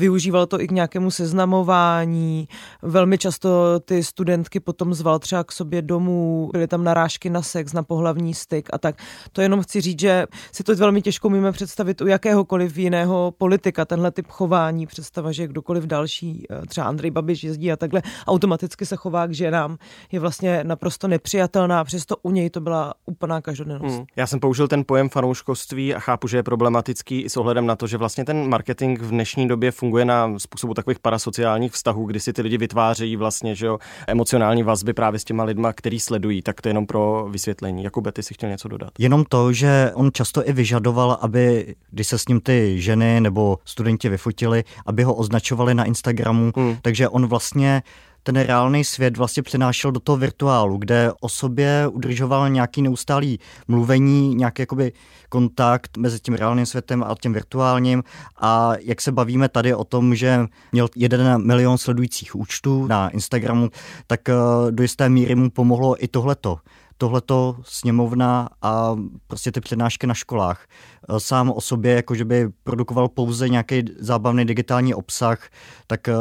Využíval 0.00 0.46
to 0.46 0.60
i 0.60 0.66
k 0.68 0.70
nějakému 0.70 1.10
seznamování. 1.10 2.48
Velmi 2.82 3.18
často 3.18 3.80
ty 3.80 4.02
studentky 4.04 4.60
potom 4.60 4.94
zval 4.94 5.18
třeba 5.18 5.44
k 5.44 5.52
sobě 5.52 5.82
domů, 5.82 6.50
byly 6.52 6.66
tam 6.66 6.84
narážky 6.84 7.30
na 7.30 7.42
sex, 7.42 7.72
na 7.72 7.82
pohlavní 7.82 8.34
styk 8.34 8.68
a 8.72 8.78
tak. 8.78 8.96
To 9.32 9.40
jenom 9.40 9.62
chci 9.62 9.80
říct, 9.80 10.00
že 10.00 10.26
si 10.52 10.64
to 10.64 10.76
velmi 10.76 11.02
těžko 11.02 11.28
umíme 11.28 11.52
představit 11.52 12.00
u 12.00 12.06
jakéhokoliv 12.06 12.76
jiného 12.76 13.34
politika, 13.38 13.84
tenhle 13.84 14.10
typ 14.10 14.26
chování, 14.28 14.86
představa, 14.86 15.32
že 15.32 15.46
kdokoliv 15.46 15.84
další, 15.84 16.46
eh, 16.50 16.66
třeba 16.66 16.86
Andrej 16.86 17.10
Babiš 17.10 17.44
jezdí 17.44 17.72
a 17.72 17.76
takhle, 17.76 18.02
automaticky 18.26 18.86
se 18.86 18.96
chová 18.96 19.26
k 19.26 19.32
ženám, 19.32 19.76
je 20.12 20.20
vlastně 20.20 20.64
naprosto 20.64 21.08
nepřijatelná, 21.08 21.84
přesto 21.84 22.16
u 22.22 22.30
něj 22.30 22.50
to 22.50 22.60
byla 22.60 22.94
úplná 23.06 23.40
každodennost. 23.40 23.96
Hmm. 23.96 24.04
Já 24.16 24.26
jsem 24.26 24.40
použil 24.40 24.68
ten 24.68 24.84
pojem 24.84 25.08
fanouškovství 25.08 25.94
a 25.94 25.98
chápu, 25.98 26.28
že 26.28 26.36
je 26.36 26.42
problematický 26.42 27.20
i 27.20 27.30
s 27.30 27.36
ohledem 27.36 27.66
na 27.66 27.76
to, 27.76 27.86
že 27.86 27.96
vlastně 27.96 28.24
ten 28.24 28.48
marketing 28.48 29.00
v 29.00 29.10
dnešní 29.10 29.48
době 29.48 29.70
funguje 29.70 29.89
funguje 29.90 30.04
na 30.04 30.38
způsobu 30.38 30.74
takových 30.74 30.98
parasociálních 30.98 31.72
vztahů, 31.72 32.04
kdy 32.04 32.20
si 32.20 32.32
ty 32.32 32.42
lidi 32.42 32.58
vytvářejí 32.58 33.16
vlastně 33.16 33.54
že 33.54 33.66
jo, 33.66 33.78
emocionální 34.06 34.62
vazby 34.62 34.92
právě 34.92 35.20
s 35.20 35.24
těma 35.24 35.44
lidma, 35.44 35.72
který 35.72 36.00
sledují, 36.00 36.42
tak 36.42 36.60
to 36.60 36.68
je 36.68 36.70
jenom 36.70 36.86
pro 36.86 37.26
vysvětlení. 37.30 37.84
Jakube, 37.84 38.12
ty 38.12 38.22
si 38.22 38.34
chtěl 38.34 38.48
něco 38.48 38.68
dodat? 38.68 38.90
Jenom 38.98 39.24
to, 39.24 39.52
že 39.52 39.90
on 39.94 40.10
často 40.12 40.48
i 40.48 40.52
vyžadoval, 40.52 41.18
aby, 41.20 41.74
když 41.90 42.06
se 42.06 42.18
s 42.18 42.28
ním 42.28 42.40
ty 42.40 42.80
ženy 42.80 43.20
nebo 43.20 43.58
studenti 43.64 44.08
vyfotili, 44.08 44.64
aby 44.86 45.02
ho 45.02 45.14
označovali 45.14 45.74
na 45.74 45.84
Instagramu, 45.84 46.52
hmm. 46.56 46.76
takže 46.82 47.08
on 47.08 47.26
vlastně 47.26 47.82
ten 48.22 48.36
reálný 48.36 48.84
svět 48.84 49.16
vlastně 49.16 49.42
přenášel 49.42 49.92
do 49.92 50.00
toho 50.00 50.16
virtuálu, 50.16 50.78
kde 50.78 51.12
o 51.20 51.28
sobě 51.28 51.88
udržoval 51.88 52.50
nějaký 52.50 52.82
neustálý 52.82 53.38
mluvení, 53.68 54.34
nějaký 54.34 54.62
jakoby 54.62 54.92
kontakt 55.28 55.96
mezi 55.96 56.20
tím 56.20 56.34
reálným 56.34 56.66
světem 56.66 57.02
a 57.02 57.14
tím 57.22 57.32
virtuálním 57.32 58.02
a 58.40 58.72
jak 58.80 59.00
se 59.00 59.12
bavíme 59.12 59.48
tady 59.48 59.74
o 59.74 59.84
tom, 59.84 60.14
že 60.14 60.46
měl 60.72 60.88
jeden 60.96 61.46
milion 61.46 61.78
sledujících 61.78 62.36
účtů 62.36 62.86
na 62.86 63.08
Instagramu, 63.08 63.70
tak 64.06 64.28
eh, 64.28 64.34
do 64.70 64.82
jisté 64.82 65.08
míry 65.08 65.34
mu 65.34 65.50
pomohlo 65.50 66.04
i 66.04 66.08
tohleto 66.08 66.58
tohleto 67.00 67.56
sněmovna 67.62 68.48
a 68.62 68.96
prostě 69.26 69.52
ty 69.52 69.60
přednášky 69.60 70.06
na 70.06 70.14
školách. 70.14 70.66
Eh, 70.68 71.20
sám 71.20 71.50
o 71.50 71.60
sobě, 71.60 71.92
jakože 71.92 72.24
by 72.24 72.48
produkoval 72.62 73.08
pouze 73.08 73.48
nějaký 73.48 73.84
zábavný 73.98 74.44
digitální 74.44 74.94
obsah, 74.94 75.48
tak 75.86 76.08
eh, 76.08 76.14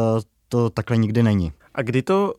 to 0.50 0.70
takhle 0.70 0.98
nikdy 0.98 1.24
není. 1.24 1.51
A 1.76 1.82
kdy 1.82 2.02
to 2.02 2.34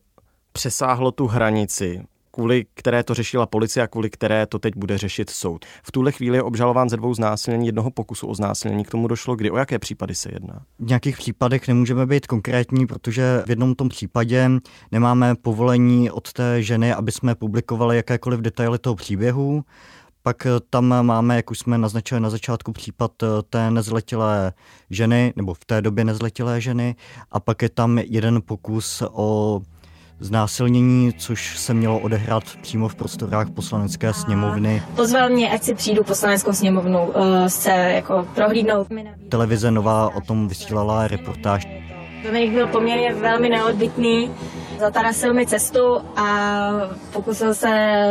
přesáhlo 0.52 1.12
tu 1.12 1.26
hranici, 1.26 2.02
kvůli 2.30 2.66
které 2.74 3.02
to 3.02 3.14
řešila 3.14 3.46
policie 3.46 3.82
a 3.82 3.86
kvůli 3.86 4.10
které 4.10 4.46
to 4.46 4.58
teď 4.58 4.76
bude 4.76 4.98
řešit 4.98 5.30
soud. 5.30 5.64
V 5.82 5.92
tuhle 5.92 6.12
chvíli 6.12 6.38
je 6.38 6.42
obžalován 6.42 6.88
ze 6.88 6.96
dvou 6.96 7.14
znásilnění, 7.14 7.66
jednoho 7.66 7.90
pokusu 7.90 8.26
o 8.26 8.34
znásilnění. 8.34 8.84
K 8.84 8.90
tomu 8.90 9.08
došlo 9.08 9.36
kdy? 9.36 9.50
O 9.50 9.56
jaké 9.56 9.78
případy 9.78 10.14
se 10.14 10.28
jedná? 10.32 10.62
V 10.78 10.86
nějakých 10.86 11.16
případech 11.16 11.68
nemůžeme 11.68 12.06
být 12.06 12.26
konkrétní, 12.26 12.86
protože 12.86 13.42
v 13.46 13.50
jednom 13.50 13.74
tom 13.74 13.88
případě 13.88 14.50
nemáme 14.92 15.34
povolení 15.34 16.10
od 16.10 16.32
té 16.32 16.62
ženy, 16.62 16.94
aby 16.94 17.12
jsme 17.12 17.34
publikovali 17.34 17.96
jakékoliv 17.96 18.40
detaily 18.40 18.78
toho 18.78 18.96
příběhu. 18.96 19.64
Pak 20.22 20.46
eh, 20.46 20.50
tam 20.70 21.02
máme, 21.02 21.36
jak 21.36 21.50
už 21.50 21.58
jsme 21.58 21.78
naznačili 21.78 22.20
na 22.20 22.30
začátku, 22.30 22.72
případ 22.72 23.22
eh, 23.22 23.26
té 23.50 23.70
nezletilé 23.70 24.52
ženy, 24.90 25.32
nebo 25.36 25.54
v 25.54 25.64
té 25.64 25.82
době 25.82 26.04
nezletilé 26.04 26.60
ženy. 26.60 26.96
A 27.30 27.40
pak 27.40 27.62
je 27.62 27.68
tam 27.68 27.98
jeden 27.98 28.42
pokus 28.42 29.02
o 29.12 29.60
znásilnění, 30.20 31.12
což 31.12 31.58
se 31.58 31.74
mělo 31.74 31.98
odehrát 31.98 32.44
přímo 32.62 32.88
v 32.88 32.94
prostorách 32.94 33.50
poslanecké 33.50 34.12
sněmovny. 34.12 34.82
Pozval 34.96 35.28
mě, 35.28 35.50
ať 35.50 35.62
si 35.62 35.74
přijdu 35.74 36.04
poslaneckou 36.04 36.52
sněmovnu 36.52 37.06
uh, 37.06 37.46
se 37.46 37.70
jako 37.70 38.28
prohlídnout. 38.34 38.88
Televize 39.28 39.70
Nová 39.70 40.14
o 40.14 40.20
tom 40.20 40.48
vysílala 40.48 41.08
reportáž. 41.08 41.66
Dominik 42.24 42.52
byl 42.52 42.66
poměrně 42.66 43.14
velmi 43.14 43.48
neodbitný, 43.48 44.30
zatarasil 44.80 45.34
mi 45.34 45.46
cestu 45.46 46.00
a 46.16 46.26
pokusil 47.12 47.54
se 47.54 47.68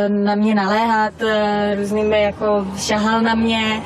na 0.08 0.34
mě 0.34 0.54
naléhat 0.54 1.14
eh, 1.22 1.74
různými, 1.74 2.22
jako 2.22 2.66
šahal 2.76 3.22
na 3.22 3.34
mě, 3.34 3.82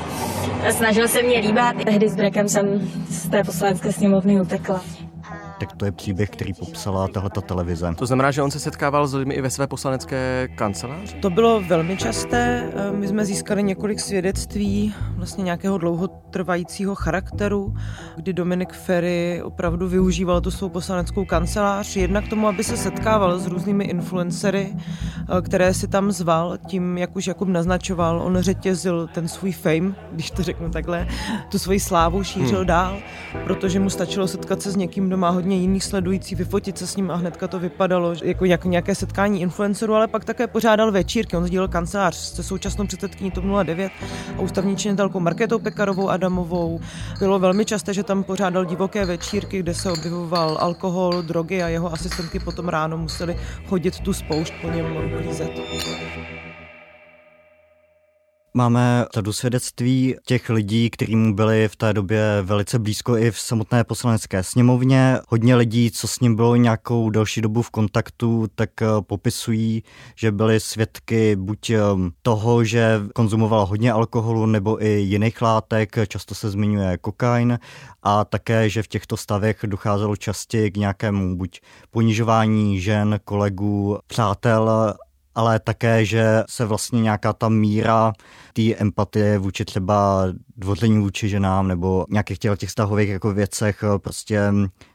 snažil 0.71 1.09
se 1.09 1.23
mě 1.23 1.38
líbat. 1.38 1.76
Tehdy 1.85 2.09
s 2.09 2.17
Brekem 2.17 2.49
jsem 2.49 2.91
z 3.09 3.29
té 3.29 3.45
poslanecké 3.45 3.93
sněmovny 3.93 4.41
utekla 4.41 4.81
tak 5.66 5.76
to 5.76 5.85
je 5.85 5.92
příběh, 5.92 6.30
který 6.30 6.52
popsala 6.52 7.09
tahleta 7.09 7.40
televize. 7.40 7.94
To 7.99 8.06
znamená, 8.06 8.30
že 8.30 8.42
on 8.42 8.50
se 8.50 8.61
setkával 8.61 9.06
s 9.06 9.14
lidmi 9.14 9.35
i 9.35 9.40
ve 9.40 9.50
své 9.50 9.66
poslanecké 9.66 10.49
kanceláři? 10.54 11.16
To 11.16 11.30
bylo 11.30 11.61
velmi 11.61 11.97
časté. 11.97 12.73
My 12.92 13.09
jsme 13.09 13.25
získali 13.25 13.62
několik 13.62 14.00
svědectví 14.00 14.94
vlastně 15.16 15.44
nějakého 15.44 15.78
dlouhotrvajícího 15.78 16.94
charakteru, 16.94 17.75
kdy 18.16 18.33
Dominik 18.33 18.73
Ferry 18.73 19.42
opravdu 19.42 19.88
využíval 19.88 20.40
tu 20.40 20.50
svou 20.50 20.68
poslaneckou 20.68 21.25
kancelář, 21.25 21.97
jednak 21.97 22.25
k 22.25 22.28
tomu, 22.28 22.49
aby 22.49 22.64
se 22.64 22.76
setkával 22.76 23.38
s 23.38 23.47
různými 23.47 23.85
influencery, 23.85 24.76
které 25.42 25.75
si 25.75 25.88
tam 25.88 26.12
zval, 26.12 26.59
tím, 26.66 26.99
jak 26.99 27.16
už 27.16 27.26
Jakub 27.26 27.49
naznačoval, 27.49 28.23
on 28.23 28.38
řetězil 28.40 29.09
ten 29.14 29.28
svůj 29.28 29.52
fame, 29.52 29.94
když 30.12 30.30
to 30.30 30.42
řeknu 30.42 30.71
takhle, 30.71 31.09
tu 31.50 31.59
svoji 31.59 31.80
slávu 31.80 32.25
šířil 32.25 32.59
hmm. 32.59 32.66
dál, 32.66 32.97
protože 33.44 33.80
mu 33.80 33.90
stačilo 33.90 34.28
setkat 34.28 34.62
se 34.62 34.71
s 34.71 34.76
někým, 34.76 35.06
kdo 35.06 35.16
má 35.16 35.30
hodně 35.30 35.53
hodně 35.54 35.62
jiných 35.62 35.84
sledujících, 35.84 36.38
vyfotit 36.38 36.78
se 36.78 36.87
s 36.87 36.96
ním 36.96 37.11
a 37.11 37.14
hnedka 37.14 37.49
to 37.49 37.58
vypadalo 37.58 38.14
jako 38.23 38.66
nějaké 38.66 38.94
setkání 38.94 39.40
influencerů, 39.40 39.94
ale 39.94 40.08
pak 40.08 40.25
také 40.25 40.46
pořádal 40.46 40.92
večírky. 40.92 41.37
On 41.37 41.46
sdílel 41.46 41.68
kancelář 41.68 42.14
se 42.14 42.42
současnou 42.42 42.87
předsedkyní 42.87 43.30
TOP 43.30 43.44
09 43.44 43.92
a 44.37 44.40
ústavní 44.40 44.76
činitelkou 44.76 45.20
Marketou 45.20 45.58
Pekarovou 45.58 46.08
Adamovou. 46.08 46.80
Bylo 47.18 47.38
velmi 47.38 47.64
časté, 47.64 47.94
že 47.94 48.02
tam 48.02 48.25
pořádal 48.25 48.64
divoké 48.64 49.04
večírky, 49.04 49.58
kde 49.58 49.75
se 49.75 49.92
objevoval 49.92 50.58
alkohol, 50.61 51.23
drogy 51.23 51.62
a 51.62 51.68
jeho 51.68 51.92
asistentky 51.92 52.38
potom 52.38 52.68
ráno 52.68 52.99
museli 52.99 53.37
chodit 53.66 54.00
tu 54.00 54.12
spoušť 54.12 54.54
po 54.62 54.68
něm 54.68 54.87
uklízet. 54.96 55.50
Máme 58.56 59.06
řadu 59.14 59.32
svědectví 59.32 60.16
těch 60.26 60.50
lidí, 60.50 60.90
kterým 60.90 61.32
byli 61.32 61.68
v 61.68 61.76
té 61.76 61.92
době 61.92 62.23
velice 62.42 62.78
blízko 62.78 63.16
i 63.16 63.30
v 63.30 63.38
samotné 63.38 63.84
poslanecké 63.84 64.42
sněmovně. 64.42 65.18
Hodně 65.28 65.56
lidí, 65.56 65.90
co 65.90 66.08
s 66.08 66.20
ním 66.20 66.37
bylo 66.37 66.56
nějakou 66.56 67.11
delší 67.11 67.40
dobu 67.40 67.62
v 67.62 67.70
kontaktu, 67.70 68.46
tak 68.54 68.82
eh, 68.82 68.87
popisují, 69.00 69.82
že 70.16 70.32
byli 70.32 70.61
svědky 70.61 71.37
buď 71.37 71.70
eh, 71.70 71.80
toho, 72.23 72.64
že 72.64 73.00
konzumoval 73.14 73.66
hodně 73.66 73.92
alkoholu 73.92 74.46
nebo 74.46 74.84
i 74.84 74.88
jiných 74.88 75.42
látek, 75.42 75.96
často 76.08 76.34
se 76.34 76.50
zmiňuje 76.50 76.99
kokain 76.99 77.58
a 78.02 78.25
také, 78.25 78.70
že 78.70 78.82
v 78.82 78.88
těchto 78.88 79.16
stavech 79.16 79.58
docházelo 79.66 80.16
častěji 80.16 80.70
k 80.70 80.76
nějakému 80.76 81.37
buď 81.37 81.61
ponižování 81.90 82.80
žen, 82.80 83.20
kolegů, 83.25 83.99
přátel 84.06 84.94
ale 85.35 85.61
také, 85.61 86.05
že 86.05 86.43
se 86.49 86.64
vlastně 86.64 87.03
nějaká 87.03 87.33
ta 87.33 87.49
míra 87.49 88.12
té 88.53 88.75
empatie 88.75 89.38
vůči 89.38 89.64
třeba 89.64 90.26
dvoření 90.57 90.99
vůči 90.99 91.29
ženám 91.29 91.69
nebo 91.69 92.07
nějakých 92.11 92.38
těch, 92.38 92.59
těch 92.59 92.69
vztahových 92.69 93.09
jako 93.09 93.33
věcech 93.33 93.83
eh, 93.83 93.99
prostě 93.99 94.53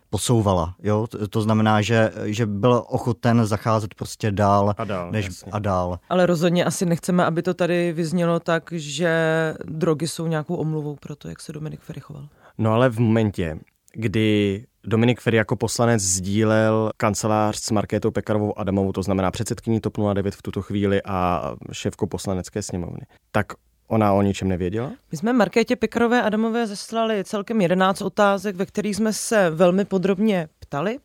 posouvala. 0.10 0.76
Jo? 0.84 1.08
To 1.30 1.42
znamená, 1.42 1.82
že, 1.82 2.12
že 2.26 2.46
byl 2.46 2.84
ochoten 2.88 3.46
zacházet 3.46 3.94
prostě 3.94 4.32
dál, 4.32 4.74
a 4.78 4.84
dál, 4.84 5.12
než 5.12 5.26
jasně. 5.26 5.52
a 5.52 5.60
dál. 5.60 6.00
Ale 6.10 6.26
rozhodně 6.26 6.66
asi 6.66 6.86
nechceme, 6.86 7.26
aby 7.26 7.42
to 7.42 7.54
tady 7.54 7.94
vyznělo 7.94 8.40
tak, 8.40 8.64
že 8.72 9.54
drogy 9.66 10.08
jsou 10.08 10.28
nějakou 10.28 10.56
omluvou 10.56 10.96
pro 10.96 11.16
to, 11.16 11.30
jak 11.30 11.40
se 11.40 11.54
Dominik 11.54 11.80
Ferry 11.82 12.02
choval. 12.02 12.28
No 12.58 12.74
ale 12.74 12.90
v 12.90 13.00
momentě, 13.00 13.60
kdy 13.94 14.66
Dominik 14.84 15.22
Ferry 15.22 15.38
jako 15.38 15.56
poslanec 15.56 16.02
sdílel 16.02 16.92
kancelář 16.98 17.58
s 17.58 17.72
Markétou 17.72 18.12
Pekarovou 18.12 18.60
Adamovou, 18.60 18.92
to 18.92 19.04
znamená 19.04 19.32
předsedkyní 19.32 19.82
TOP 19.82 19.98
09 20.14 20.36
v 20.36 20.42
tuto 20.42 20.62
chvíli 20.62 21.02
a 21.06 21.52
šéfkou 21.72 22.06
poslanecké 22.06 22.62
sněmovny. 22.62 23.02
Tak 23.32 23.48
Ona 23.90 24.14
o 24.14 24.22
ničem 24.22 24.48
nevěděla? 24.48 24.92
My 25.12 25.18
jsme 25.18 25.34
Markétě 25.34 25.76
Pekarové 25.76 26.22
Adamové 26.22 26.68
zaslali 26.68 27.24
celkem 27.24 27.62
11 27.62 28.02
otázek, 28.02 28.56
ve 28.56 28.66
kterých 28.66 28.96
jsme 28.96 29.14
se 29.14 29.50
velmi 29.50 29.86
podrobně 29.86 30.48
ptali. 30.60 30.98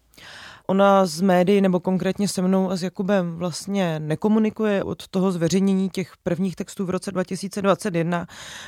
Ona 0.67 1.07
z 1.07 1.21
médií 1.21 1.61
nebo 1.61 1.81
konkrétně 1.81 2.29
se 2.29 2.43
mnou 2.43 2.71
a 2.71 2.77
s 2.77 2.83
Jakubem 2.83 3.37
vlastně 3.37 4.01
nekomunikuje 4.01 4.85
od 4.85 5.09
toho 5.09 5.33
zveřejnění 5.33 5.91
těch 5.91 6.13
prvních 6.23 6.57
textů 6.57 6.87
v 6.87 6.91
roce 6.91 7.13
2021. 7.13 8.27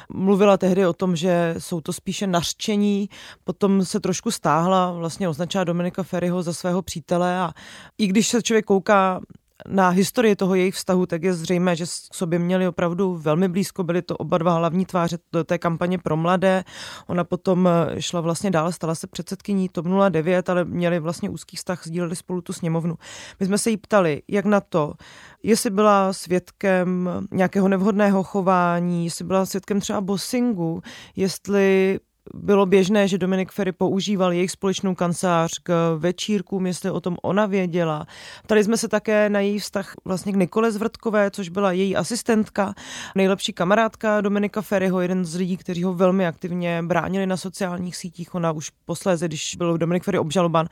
Mluvila 0.09 0.57
tehdy 0.57 0.87
o 0.87 0.93
tom, 0.93 1.17
že 1.17 1.55
jsou 1.59 1.81
to 1.81 1.93
spíše 1.93 2.27
nařčení, 2.27 3.09
potom 3.45 3.85
se 3.85 4.01
trošku 4.01 4.31
stáhla, 4.31 4.93
vlastně 4.93 5.29
označila 5.29 5.65
Dominika 5.65 6.03
Ferryho 6.03 6.43
za 6.43 6.53
svého 6.53 6.83
přítele 6.83 7.39
a 7.39 7.53
i 7.99 8.07
když 8.07 8.29
se 8.29 8.43
člověk 8.43 8.65
kouká 8.65 9.21
na 9.69 9.89
historii 9.89 10.37
toho 10.37 10.55
jejich 10.55 10.75
vztahu, 10.75 11.07
tak 11.07 11.23
je 11.23 11.35
zřejmé, 11.35 11.77
že 11.77 11.85
k 11.87 12.15
sobě 12.15 12.39
měli 12.39 12.69
opravdu 12.69 13.15
velmi 13.15 13.49
blízko, 13.49 13.85
byly 13.85 14.03
to 14.03 14.17
oba 14.17 14.39
dva 14.39 14.55
hlavní 14.55 14.87
tváře 14.87 15.19
té 15.47 15.59
kampaně 15.59 15.99
pro 15.99 16.17
mladé. 16.17 16.65
Ona 17.07 17.25
potom 17.25 17.69
eh, 17.69 18.03
šla 18.03 18.21
vlastně 18.21 18.51
dál, 18.51 18.73
stala 18.73 18.95
se 18.95 19.07
předsedkyní 19.07 19.69
TOP 19.69 19.87
09, 20.11 20.49
ale 20.49 20.65
měli 20.65 20.99
vlastně 20.99 21.31
úzký 21.31 21.57
vztah, 21.57 21.87
sdíleli 21.87 22.17
spolu 22.17 22.41
tu 22.41 22.53
sněmovnu. 22.53 22.95
My 23.41 23.47
jsme 23.47 23.59
se 23.59 23.71
jí 23.71 23.77
ptali, 23.77 24.23
jak 24.29 24.45
na 24.45 24.61
to, 24.61 24.95
jestli 25.43 25.71
byla 25.71 26.13
svědkem 26.13 27.11
nějakého 27.33 27.69
nevhodného 27.69 28.23
chování, 28.23 29.05
jestli 29.05 29.25
byla 29.25 29.47
svědkem 29.47 29.81
třeba 29.81 30.01
bossingu, 30.01 30.83
jestli 31.17 31.99
bylo 32.35 32.67
běžné, 32.67 33.09
že 33.09 33.19
Dominik 33.19 33.53
Ferry 33.53 33.73
používal 33.73 34.33
jejich 34.33 34.51
společnou 34.51 34.95
kancelář 34.95 35.59
k 35.63 35.97
večírkům, 35.99 36.67
jestli 36.67 36.91
o 36.91 37.01
tom 37.01 37.17
ona 37.23 37.47
věděla. 37.47 38.07
Tady 38.47 38.65
jsme 38.65 38.77
se 38.77 38.89
také 38.89 39.29
na 39.29 39.41
její 39.41 39.59
vztah 39.59 39.95
vlastně 40.05 40.33
k 40.33 40.37
Nikole 40.37 40.73
Zvrtkové, 40.73 41.31
což 41.31 41.49
byla 41.49 41.73
její 41.73 41.97
asistentka, 41.97 42.75
nejlepší 43.15 43.53
kamarádka 43.53 44.21
Dominika 44.21 44.63
Ferryho, 44.63 45.01
jeden 45.01 45.25
z 45.25 45.35
lidí, 45.35 45.57
kteří 45.57 45.83
ho 45.83 45.95
velmi 45.95 46.27
aktivně 46.27 46.83
bránili 46.83 47.27
na 47.27 47.37
sociálních 47.37 47.97
sítích. 47.97 48.35
Ona 48.35 48.53
už 48.53 48.71
posléze, 48.85 49.29
když 49.29 49.57
byl 49.57 49.79
Dominik 49.79 50.05
Ferry 50.05 50.19
obžaloban, 50.19 50.67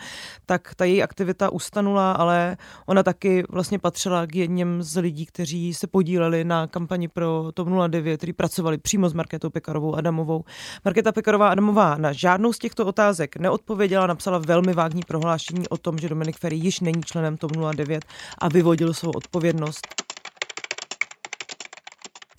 tak 0.46 0.74
ta 0.74 0.84
její 0.84 1.02
aktivita 1.02 1.50
ustanula, 1.50 2.12
ale 2.12 2.56
ona 2.86 3.02
taky 3.02 3.44
vlastně 3.50 3.78
patřila 3.78 4.26
k 4.26 4.34
jedním 4.34 4.82
z 4.82 4.96
lidí, 4.96 5.26
kteří 5.26 5.74
se 5.74 5.86
podíleli 5.86 6.44
na 6.44 6.66
kampani 6.66 7.08
pro 7.08 7.52
TOP 7.54 7.68
09, 7.88 8.16
kteří 8.16 8.32
pracovali 8.32 8.78
přímo 8.78 9.08
s 9.08 9.12
Marketou 9.12 9.50
Pekarovou 9.50 9.94
Adamovou. 9.94 10.44
Marketa 10.84 11.12
Pekarová 11.12 11.43
Pekarová 11.44 11.52
Adamová 11.52 11.96
na 11.96 12.12
žádnou 12.12 12.52
z 12.52 12.58
těchto 12.58 12.86
otázek 12.86 13.36
neodpověděla, 13.36 14.06
napsala 14.06 14.38
velmi 14.38 14.72
vágní 14.72 15.02
prohlášení 15.06 15.68
o 15.68 15.76
tom, 15.76 15.98
že 15.98 16.08
Dominik 16.08 16.38
Ferry 16.38 16.56
již 16.56 16.80
není 16.80 17.02
členem 17.02 17.36
TOP 17.36 17.52
09 17.76 18.04
a 18.38 18.48
vyvodil 18.48 18.94
svou 18.94 19.10
odpovědnost. 19.10 19.86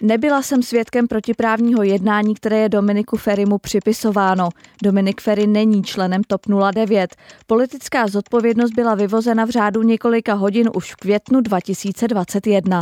Nebyla 0.02 0.42
jsem 0.42 0.64
svědkem 0.64 1.08
protiprávního 1.08 1.84
jednání, 1.84 2.36
které 2.36 2.58
je 2.58 2.70
Dominiku 2.70 3.18
Ferimu 3.18 3.58
připisováno. 3.58 4.50
Dominik 4.84 5.22
Ferry 5.22 5.48
není 5.48 5.84
členem 5.84 6.22
TOP 6.24 6.42
09. 6.74 7.16
Politická 7.48 8.08
zodpovědnost 8.08 8.72
byla 8.72 8.96
vyvozena 8.96 9.46
v 9.46 9.50
řádu 9.50 9.82
několika 9.82 10.34
hodin 10.34 10.70
už 10.74 10.94
v 10.94 10.96
květnu 10.96 11.42
2021. 11.42 12.80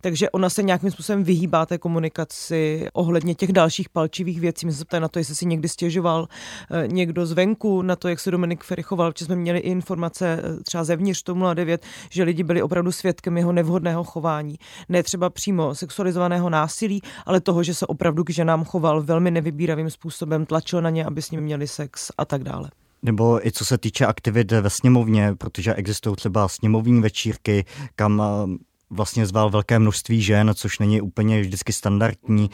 Takže 0.00 0.30
ona 0.30 0.50
se 0.50 0.62
nějakým 0.62 0.90
způsobem 0.90 1.24
vyhýbá 1.24 1.66
té 1.66 1.78
komunikaci 1.78 2.88
ohledně 2.92 3.34
těch 3.34 3.52
dalších 3.52 3.88
palčivých 3.88 4.40
věcí. 4.40 4.66
My 4.66 4.72
se 4.72 4.84
ptali 4.84 5.00
na 5.00 5.08
to, 5.08 5.18
jestli 5.18 5.34
si 5.34 5.46
někdy 5.46 5.68
stěžoval 5.68 6.28
eh, 6.70 6.88
někdo 6.88 7.26
zvenku, 7.26 7.82
na 7.82 7.96
to, 7.96 8.08
jak 8.08 8.20
se 8.20 8.30
Dominik 8.30 8.64
Ferry 8.64 8.82
choval, 8.82 9.12
protože 9.12 9.24
jsme 9.24 9.36
měli 9.36 9.58
i 9.58 9.70
informace 9.70 10.42
eh, 10.42 10.62
třeba 10.62 10.84
zevnitř 10.84 11.22
tomu 11.22 11.54
09, 11.54 11.86
že 12.10 12.22
lidi 12.22 12.42
byli 12.42 12.62
opravdu 12.62 12.92
svědkem 12.92 13.36
jeho 13.36 13.52
nevhodného 13.52 14.04
chování. 14.04 14.58
Ne 14.88 15.02
třeba 15.02 15.30
přímo 15.30 15.74
sexualizovaného 15.74 16.50
násilí, 16.50 17.02
ale 17.26 17.40
toho, 17.40 17.62
že 17.62 17.74
se 17.74 17.86
opravdu 17.86 18.24
k 18.24 18.30
ženám 18.30 18.64
choval 18.64 19.02
velmi 19.02 19.30
nevybíravým 19.30 19.90
způsobem, 19.90 20.46
tlačil 20.46 20.82
na 20.82 20.90
ně, 20.90 21.04
aby 21.04 21.22
s 21.22 21.30
ním 21.30 21.40
měli 21.40 21.68
sex 21.68 22.12
a 22.18 22.24
tak 22.24 22.44
dále. 22.44 22.70
Nebo 23.02 23.46
i 23.46 23.52
co 23.52 23.64
se 23.64 23.78
týče 23.78 24.06
aktivit 24.06 24.52
ve 24.52 24.70
sněmovně, 24.70 25.34
protože 25.38 25.74
existují 25.74 26.16
třeba 26.16 26.48
sněmovní 26.48 27.00
večírky, 27.00 27.64
kam 27.96 28.22
eh, 28.22 28.56
vlastně 28.90 29.26
zval 29.26 29.50
velké 29.50 29.78
množství 29.78 30.22
žen, 30.22 30.52
což 30.54 30.78
není 30.78 31.00
úplně 31.00 31.40
vždycky 31.40 31.72
standardní. 31.72 32.50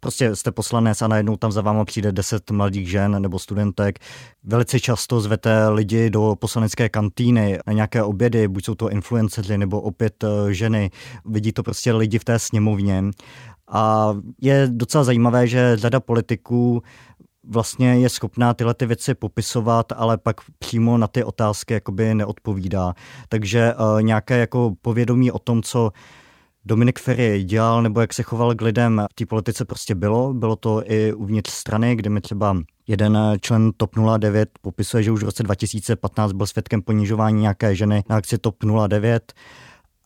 Prostě 0.00 0.36
jste 0.36 0.52
poslanec 0.52 1.02
a 1.02 1.08
najednou 1.08 1.36
tam 1.36 1.52
za 1.52 1.60
váma 1.60 1.84
přijde 1.84 2.12
deset 2.12 2.50
mladých 2.50 2.90
žen 2.90 3.22
nebo 3.22 3.38
studentek. 3.38 3.98
Velice 4.44 4.80
často 4.80 5.20
zvete 5.20 5.68
lidi 5.68 6.10
do 6.10 6.36
poslanecké 6.38 6.88
kantýny 6.88 7.58
na 7.66 7.72
nějaké 7.72 8.02
obědy, 8.02 8.48
buď 8.48 8.64
jsou 8.64 8.74
to 8.74 8.90
influenceři 8.90 9.58
nebo 9.58 9.80
opět 9.80 10.24
eh, 10.24 10.54
ženy. 10.54 10.90
Vidí 11.24 11.52
to 11.52 11.62
prostě 11.62 11.92
lidi 11.92 12.18
v 12.18 12.24
té 12.24 12.38
sněmovně. 12.38 13.04
A 13.68 14.14
je 14.40 14.68
docela 14.70 15.04
zajímavé, 15.04 15.46
že 15.46 15.76
řada 15.76 16.00
politiků 16.00 16.82
vlastně 17.48 17.98
je 17.98 18.08
schopná 18.08 18.54
tyhle 18.54 18.74
ty 18.74 18.86
věci 18.86 19.14
popisovat, 19.14 19.92
ale 19.96 20.18
pak 20.18 20.36
přímo 20.58 20.98
na 20.98 21.06
ty 21.06 21.24
otázky 21.24 21.74
jakoby 21.74 22.14
neodpovídá. 22.14 22.94
Takže 23.28 23.74
uh, 23.74 24.02
nějaké 24.02 24.38
jako 24.38 24.72
povědomí 24.82 25.32
o 25.32 25.38
tom, 25.38 25.62
co 25.62 25.92
Dominik 26.64 26.98
Ferry 26.98 27.44
dělal 27.44 27.82
nebo 27.82 28.00
jak 28.00 28.14
se 28.14 28.22
choval 28.22 28.54
k 28.54 28.60
lidem 28.60 29.06
v 29.10 29.14
té 29.14 29.26
politice 29.26 29.64
prostě 29.64 29.94
bylo. 29.94 30.34
Bylo 30.34 30.56
to 30.56 30.82
i 30.84 31.12
uvnitř 31.12 31.50
strany, 31.50 31.96
kde 31.96 32.10
mi 32.10 32.20
třeba 32.20 32.56
jeden 32.86 33.18
člen 33.40 33.72
TOP 33.76 33.90
09 34.18 34.48
popisuje, 34.60 35.02
že 35.02 35.10
už 35.10 35.22
v 35.22 35.26
roce 35.26 35.42
2015 35.42 36.32
byl 36.32 36.46
svědkem 36.46 36.82
ponižování 36.82 37.40
nějaké 37.40 37.74
ženy 37.74 38.04
na 38.08 38.16
akci 38.16 38.38
TOP 38.38 38.56
09 38.88 39.32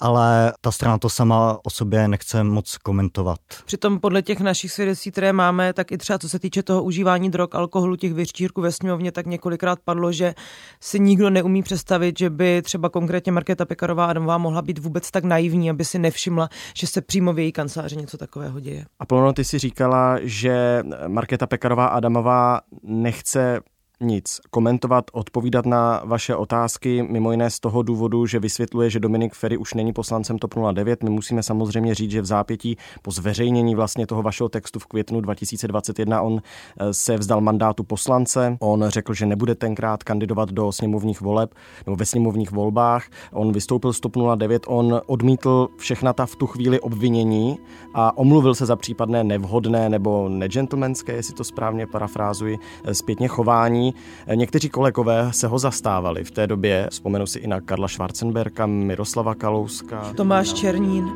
ale 0.00 0.52
ta 0.60 0.70
strana 0.72 0.98
to 0.98 1.08
sama 1.08 1.58
o 1.64 1.70
sobě 1.70 2.08
nechce 2.08 2.44
moc 2.44 2.76
komentovat. 2.76 3.40
Přitom 3.64 4.00
podle 4.00 4.22
těch 4.22 4.40
našich 4.40 4.72
svědectví, 4.72 5.10
které 5.10 5.32
máme, 5.32 5.72
tak 5.72 5.92
i 5.92 5.98
třeba 5.98 6.18
co 6.18 6.28
se 6.28 6.38
týče 6.38 6.62
toho 6.62 6.82
užívání 6.82 7.30
drog, 7.30 7.48
alkoholu, 7.52 7.96
těch 7.96 8.14
vyřčírků 8.14 8.60
ve 8.60 8.72
sněmovně, 8.72 9.12
tak 9.12 9.26
několikrát 9.26 9.78
padlo, 9.84 10.12
že 10.12 10.34
si 10.80 11.00
nikdo 11.00 11.30
neumí 11.30 11.62
představit, 11.62 12.18
že 12.18 12.30
by 12.30 12.62
třeba 12.62 12.88
konkrétně 12.88 13.32
Markéta 13.32 13.64
Pekarová 13.64 14.06
Adamová 14.06 14.38
mohla 14.38 14.62
být 14.62 14.78
vůbec 14.78 15.10
tak 15.10 15.24
naivní, 15.24 15.70
aby 15.70 15.84
si 15.84 15.98
nevšimla, 15.98 16.48
že 16.74 16.86
se 16.86 17.00
přímo 17.00 17.32
v 17.32 17.38
její 17.38 17.52
kanceláři 17.52 17.96
něco 17.96 18.18
takového 18.18 18.60
děje. 18.60 18.84
A 18.98 19.06
Polono, 19.06 19.32
ty 19.32 19.44
si 19.44 19.58
říkala, 19.58 20.18
že 20.22 20.82
Markéta 21.06 21.46
Pekarová 21.46 21.86
Adamová 21.86 22.60
nechce 22.82 23.60
nic 24.00 24.40
komentovat, 24.50 25.04
odpovídat 25.12 25.66
na 25.66 26.02
vaše 26.04 26.36
otázky, 26.36 27.02
mimo 27.02 27.30
jiné 27.30 27.50
z 27.50 27.60
toho 27.60 27.82
důvodu, 27.82 28.26
že 28.26 28.38
vysvětluje, 28.38 28.90
že 28.90 29.00
Dominik 29.00 29.34
Ferry 29.34 29.56
už 29.56 29.74
není 29.74 29.92
poslancem 29.92 30.38
TOP 30.38 30.54
09. 30.72 31.02
My 31.02 31.10
musíme 31.10 31.42
samozřejmě 31.42 31.94
říct, 31.94 32.10
že 32.10 32.22
v 32.22 32.26
zápětí 32.26 32.76
po 33.02 33.10
zveřejnění 33.10 33.74
vlastně 33.74 34.06
toho 34.06 34.22
vašeho 34.22 34.48
textu 34.48 34.78
v 34.78 34.86
květnu 34.86 35.20
2021 35.20 36.22
on 36.22 36.42
eh, 36.78 36.94
se 36.94 37.16
vzdal 37.16 37.40
mandátu 37.40 37.84
poslance. 37.84 38.56
On 38.60 38.84
řekl, 38.88 39.14
že 39.14 39.26
nebude 39.26 39.54
tenkrát 39.54 40.02
kandidovat 40.02 40.50
do 40.50 40.72
sněmovních 40.72 41.20
voleb 41.20 41.54
nebo 41.86 41.96
ve 41.96 42.06
sněmovních 42.06 42.50
volbách. 42.50 43.06
On 43.32 43.52
vystoupil 43.52 43.92
z 43.92 44.00
TOP 44.00 44.16
09, 44.36 44.62
on 44.66 45.00
odmítl 45.06 45.68
všechna 45.76 46.12
ta 46.12 46.26
v 46.26 46.36
tu 46.36 46.46
chvíli 46.46 46.80
obvinění 46.80 47.58
a 47.94 48.18
omluvil 48.18 48.54
se 48.54 48.66
za 48.66 48.76
případné 48.76 49.24
nevhodné 49.24 49.88
nebo 49.88 50.28
negentlemanské, 50.28 51.12
jestli 51.12 51.34
to 51.34 51.44
správně 51.44 51.86
parafrázuji, 51.86 52.58
eh, 52.84 52.94
zpětně 52.94 53.28
chování 53.28 53.89
Někteří 54.34 54.68
kolegové 54.68 55.28
se 55.30 55.46
ho 55.46 55.58
zastávali 55.58 56.24
v 56.24 56.30
té 56.30 56.46
době, 56.46 56.86
vzpomenu 56.90 57.26
si 57.26 57.38
i 57.38 57.46
na 57.46 57.60
Karla 57.60 57.88
Schwarzenberka, 57.88 58.66
Miroslava 58.66 59.34
Kalouska. 59.34 60.12
Tomáš 60.16 60.52
Černín. 60.52 61.10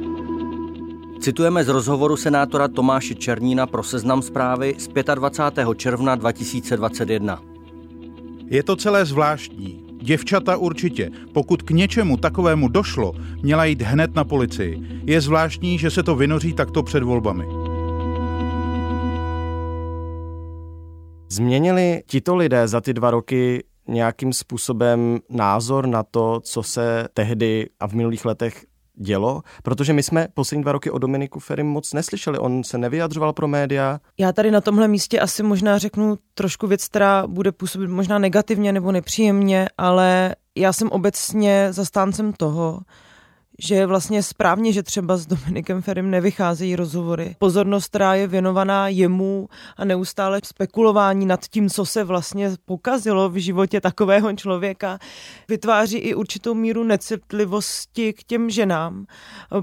Citujeme 1.21 1.65
z 1.65 1.69
rozhovoru 1.69 2.17
senátora 2.17 2.69
Tomáše 2.69 3.15
Černína 3.15 3.67
pro 3.67 3.83
seznam 3.83 4.23
zprávy 4.23 4.75
z 4.79 4.89
25. 5.15 5.69
června 5.77 6.15
2021. 6.15 7.43
Je 8.47 8.63
to 8.63 8.77
celé 8.77 9.05
zvláštní. 9.05 9.85
Děvčata 10.03 10.57
určitě, 10.57 11.11
pokud 11.33 11.63
k 11.63 11.71
něčemu 11.71 12.17
takovému 12.17 12.69
došlo, 12.69 13.13
měla 13.43 13.65
jít 13.65 13.83
hned 13.83 14.15
na 14.15 14.25
policii. 14.25 14.83
Je 15.05 15.21
zvláštní, 15.21 15.79
že 15.79 15.91
se 15.91 16.03
to 16.03 16.17
vynoří 16.17 16.53
takto 16.53 16.83
před 16.83 17.03
volbami. 17.03 17.64
Změnili 21.35 22.03
tito 22.07 22.37
lidé 22.37 22.69
za 22.69 22.81
ty 22.81 22.95
dva 22.95 23.11
roky 23.11 23.65
nějakým 23.89 24.33
způsobem 24.33 25.19
názor 25.31 25.87
na 25.87 26.03
to, 26.03 26.41
co 26.41 26.63
se 26.63 27.09
tehdy 27.15 27.69
a 27.81 27.89
v 27.89 27.93
minulých 27.93 28.25
letech 28.25 28.65
dělo, 28.95 29.43
protože 29.63 29.93
my 29.93 30.03
jsme 30.03 30.29
poslední 30.35 30.63
dva 30.63 30.73
roky 30.73 30.91
o 30.91 30.99
Dominiku 30.99 31.41
Ferim 31.41 31.67
moc 31.67 31.93
neslyšeli, 31.93 32.39
on 32.39 32.65
se 32.65 32.79
nevyjadřoval 32.79 33.33
pro 33.33 33.49
média. 33.49 34.01
Já 34.19 34.33
tady 34.33 34.51
na 34.51 34.61
tomhle 34.61 34.89
místě 34.89 35.21
asi 35.21 35.43
možná 35.43 35.79
řeknu 35.79 36.19
trošku 36.35 36.67
věc, 36.67 36.89
která 36.89 37.27
bude 37.27 37.53
působit 37.53 37.91
možná 37.91 38.19
negativně 38.19 38.73
nebo 38.73 38.93
nepříjemně, 38.93 39.69
ale 39.79 40.35
já 40.57 40.73
jsem 40.73 40.89
obecně 40.91 41.69
zastáncem 41.71 42.33
toho, 42.33 42.81
že 43.59 43.75
je 43.75 43.87
vlastně 43.87 44.23
správně, 44.23 44.73
že 44.73 44.83
třeba 44.83 45.17
s 45.17 45.27
Dominikem 45.27 45.83
Ferim 45.83 46.11
nevycházejí 46.11 46.77
rozhovory. 46.77 47.37
Pozornost, 47.39 47.89
která 47.89 48.15
je 48.15 48.27
věnovaná 48.27 48.89
jemu 48.89 49.49
a 49.77 49.85
neustále 49.85 50.41
spekulování 50.45 51.27
nad 51.27 51.41
tím, 51.51 51.71
co 51.71 51.87
se 51.87 52.05
vlastně 52.05 52.51
pokazilo 52.65 53.31
v 53.31 53.35
životě 53.35 53.81
takového 53.81 54.33
člověka, 54.33 54.99
vytváří 55.49 55.99
i 55.99 56.15
určitou 56.15 56.55
míru 56.55 56.85
necitlivosti 56.85 58.13
k 58.13 58.23
těm 58.23 58.51
ženám, 58.51 59.07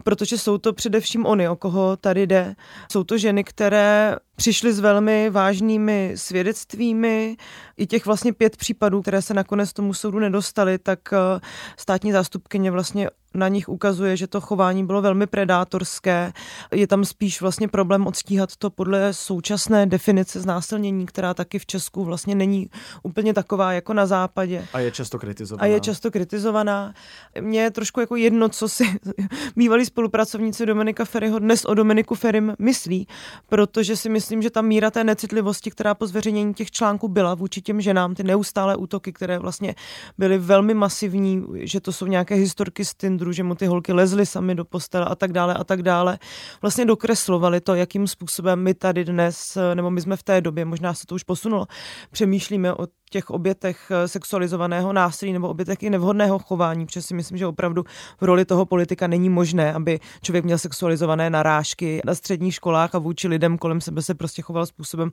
protože 0.04 0.38
jsou 0.38 0.58
to 0.58 0.73
především 0.73 1.25
oni, 1.25 1.49
o 1.49 1.56
koho 1.56 1.97
tady 1.97 2.27
jde. 2.27 2.56
Jsou 2.91 3.04
to 3.04 3.17
ženy, 3.17 3.43
které 3.43 4.15
přišly 4.36 4.73
s 4.73 4.80
velmi 4.80 5.30
vážnými 5.30 6.13
svědectvími. 6.15 7.38
I 7.77 7.88
těch 7.88 8.06
vlastně 8.06 8.34
pět 8.34 8.58
případů, 8.58 9.01
které 9.01 9.21
se 9.21 9.34
nakonec 9.34 9.73
tomu 9.73 9.93
soudu 9.93 10.19
nedostaly, 10.19 10.77
tak 10.77 10.99
eh, 11.13 11.39
státní 11.77 12.12
zástupkyně 12.12 12.71
vlastně 12.71 13.10
na 13.33 13.47
nich 13.47 13.69
ukazuje, 13.69 14.17
že 14.17 14.27
to 14.27 14.41
chování 14.41 14.85
bylo 14.85 15.01
velmi 15.01 15.27
predátorské. 15.27 16.33
Je 16.71 16.87
tam 16.87 17.05
spíš 17.05 17.41
vlastně 17.41 17.67
problém 17.67 18.07
odstíhat 18.07 18.55
to 18.55 18.69
podle 18.69 19.13
současné 19.13 19.85
definice 19.85 20.39
znásilnění, 20.41 21.05
která 21.05 21.33
taky 21.33 21.59
v 21.59 21.65
Česku 21.65 22.03
vlastně 22.03 22.35
není 22.35 22.69
úplně 23.03 23.33
taková 23.33 23.73
jako 23.73 23.93
na 23.93 24.05
západě. 24.05 24.65
A 24.73 24.79
je 24.79 24.91
často 24.91 25.19
kritizovaná. 25.19 25.63
A 25.63 25.65
je 25.65 25.79
často 25.79 26.11
kritizovaná. 26.11 26.93
Mně 27.41 27.61
je 27.61 27.71
trošku 27.71 27.99
jako 27.99 28.15
jedno, 28.15 28.49
co 28.49 28.69
si 28.69 28.83
bývalí 29.55 29.85
spolupracovníci 29.85 30.65
Dominika 30.65 31.05
Ferryho 31.05 31.39
dnes 31.39 31.65
o 31.65 31.73
Dominiku 31.73 32.15
Ferrym 32.15 32.53
myslí, 32.59 33.07
protože 33.49 33.97
si 33.97 34.09
myslím, 34.09 34.41
že 34.41 34.49
ta 34.49 34.61
míra 34.61 34.91
té 34.91 35.03
necitlivosti, 35.03 35.71
která 35.71 35.95
po 35.95 36.07
zveřejnění 36.07 36.53
těch 36.53 36.71
článků 36.71 37.07
byla 37.07 37.35
vůči 37.35 37.61
těm 37.61 37.81
ženám, 37.81 38.15
ty 38.15 38.23
neustále 38.23 38.75
útoky, 38.75 39.13
které 39.13 39.39
vlastně 39.39 39.75
byly 40.17 40.37
velmi 40.37 40.73
masivní, 40.73 41.43
že 41.53 41.79
to 41.79 41.91
jsou 41.91 42.05
nějaké 42.05 42.35
historky 42.35 42.85
z 42.85 42.93
Tinderu, 43.21 43.31
že 43.34 43.43
mu 43.43 43.55
ty 43.55 43.65
holky 43.65 43.93
lezly 43.93 44.25
sami 44.25 44.55
do 44.55 44.65
postele 44.65 45.05
a 45.05 45.15
tak 45.15 45.31
dále 45.31 45.53
a 45.53 45.63
tak 45.63 45.84
dále, 45.84 46.19
vlastně 46.62 46.86
dokreslovali 46.86 47.62
to, 47.62 47.75
jakým 47.75 48.07
způsobem 48.07 48.60
my 48.60 48.73
tady 48.73 49.05
dnes, 49.05 49.57
nebo 49.73 49.91
my 49.91 50.01
jsme 50.01 50.17
v 50.17 50.23
té 50.23 50.41
době, 50.41 50.65
možná 50.65 50.93
se 50.93 51.05
to 51.05 51.15
už 51.15 51.23
posunulo, 51.23 51.65
přemýšlíme 52.12 52.73
o 52.73 52.88
těch 53.12 53.30
obětech 53.30 53.91
eh, 53.91 54.08
sexualizovaného 54.08 54.93
násilí 54.93 55.34
nebo 55.34 55.50
obětech 55.50 55.84
i 55.84 55.89
nevhodného 55.89 56.39
chování, 56.39 56.86
protože 56.86 57.02
si 57.02 57.13
myslím, 57.13 57.38
že 57.38 57.47
opravdu 57.47 57.84
v 58.21 58.24
roli 58.24 58.45
toho 58.45 58.65
politika 58.65 59.08
není 59.08 59.30
možné, 59.30 59.74
aby 59.74 60.00
člověk 60.24 60.45
měl 60.45 60.58
sexualizované 60.58 61.30
narážky 61.30 62.02
na 62.06 62.15
středních 62.15 62.56
školách 62.56 62.95
a 62.95 63.00
vůči 63.00 63.28
lidem 63.28 63.58
kolem 63.58 63.82
sebe 63.82 64.02
se 64.02 64.15
prostě 64.15 64.41
choval 64.41 64.65
způsobem, 64.65 65.12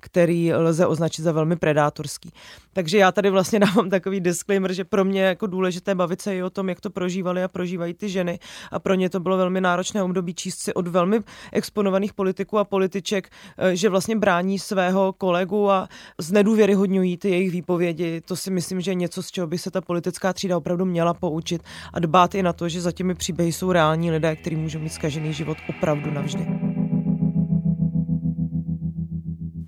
který 0.00 0.54
lze 0.54 0.86
označit 0.86 1.22
za 1.22 1.32
velmi 1.32 1.56
predátorský. 1.56 2.30
Takže 2.72 2.98
já 2.98 3.12
tady 3.12 3.30
vlastně 3.30 3.58
dávám 3.66 3.90
takový 3.90 4.20
disclaimer, 4.20 4.72
že 4.72 4.84
pro 4.84 5.04
mě 5.04 5.22
jako 5.22 5.46
důležité 5.46 5.94
bavit 5.94 6.22
se 6.22 6.36
i 6.36 6.42
o 6.42 6.50
tom, 6.50 6.68
jak 6.68 6.80
to 6.80 6.90
prožívali 6.90 7.42
a 7.44 7.48
prožívají 7.48 7.94
ty 7.94 8.08
ženy 8.08 8.38
a 8.70 8.78
pro 8.78 8.94
ně 8.94 9.10
to 9.10 9.20
bylo 9.20 9.36
velmi 9.36 9.60
náročné 9.60 10.02
období 10.02 10.34
číst 10.34 10.58
si 10.58 10.74
od 10.74 10.88
velmi 10.88 11.20
exponovaných 11.52 12.12
politiků 12.12 12.58
a 12.58 12.64
političek, 12.64 13.28
eh, 13.58 13.76
že 13.76 13.88
vlastně 13.88 14.16
brání 14.16 14.58
svého 14.58 15.12
kolegu 15.12 15.70
a 15.70 15.88
znedůvěryhodňují 16.18 17.16
ty 17.16 17.37
jejich 17.38 17.52
výpovědi. 17.52 18.20
To 18.20 18.36
si 18.36 18.50
myslím, 18.50 18.80
že 18.80 18.90
je 18.90 18.94
něco, 18.94 19.22
z 19.22 19.30
čeho 19.30 19.46
by 19.46 19.58
se 19.58 19.70
ta 19.70 19.80
politická 19.80 20.32
třída 20.32 20.56
opravdu 20.56 20.84
měla 20.84 21.14
poučit 21.14 21.62
a 21.92 22.00
dbát 22.00 22.34
i 22.34 22.42
na 22.42 22.52
to, 22.52 22.68
že 22.68 22.80
za 22.80 22.92
těmi 22.92 23.14
příběhy 23.14 23.52
jsou 23.52 23.72
reální 23.72 24.10
lidé, 24.10 24.36
kteří 24.36 24.56
můžou 24.56 24.78
mít 24.78 24.92
zkažený 24.92 25.32
život 25.32 25.58
opravdu 25.68 26.10
navždy. 26.10 26.46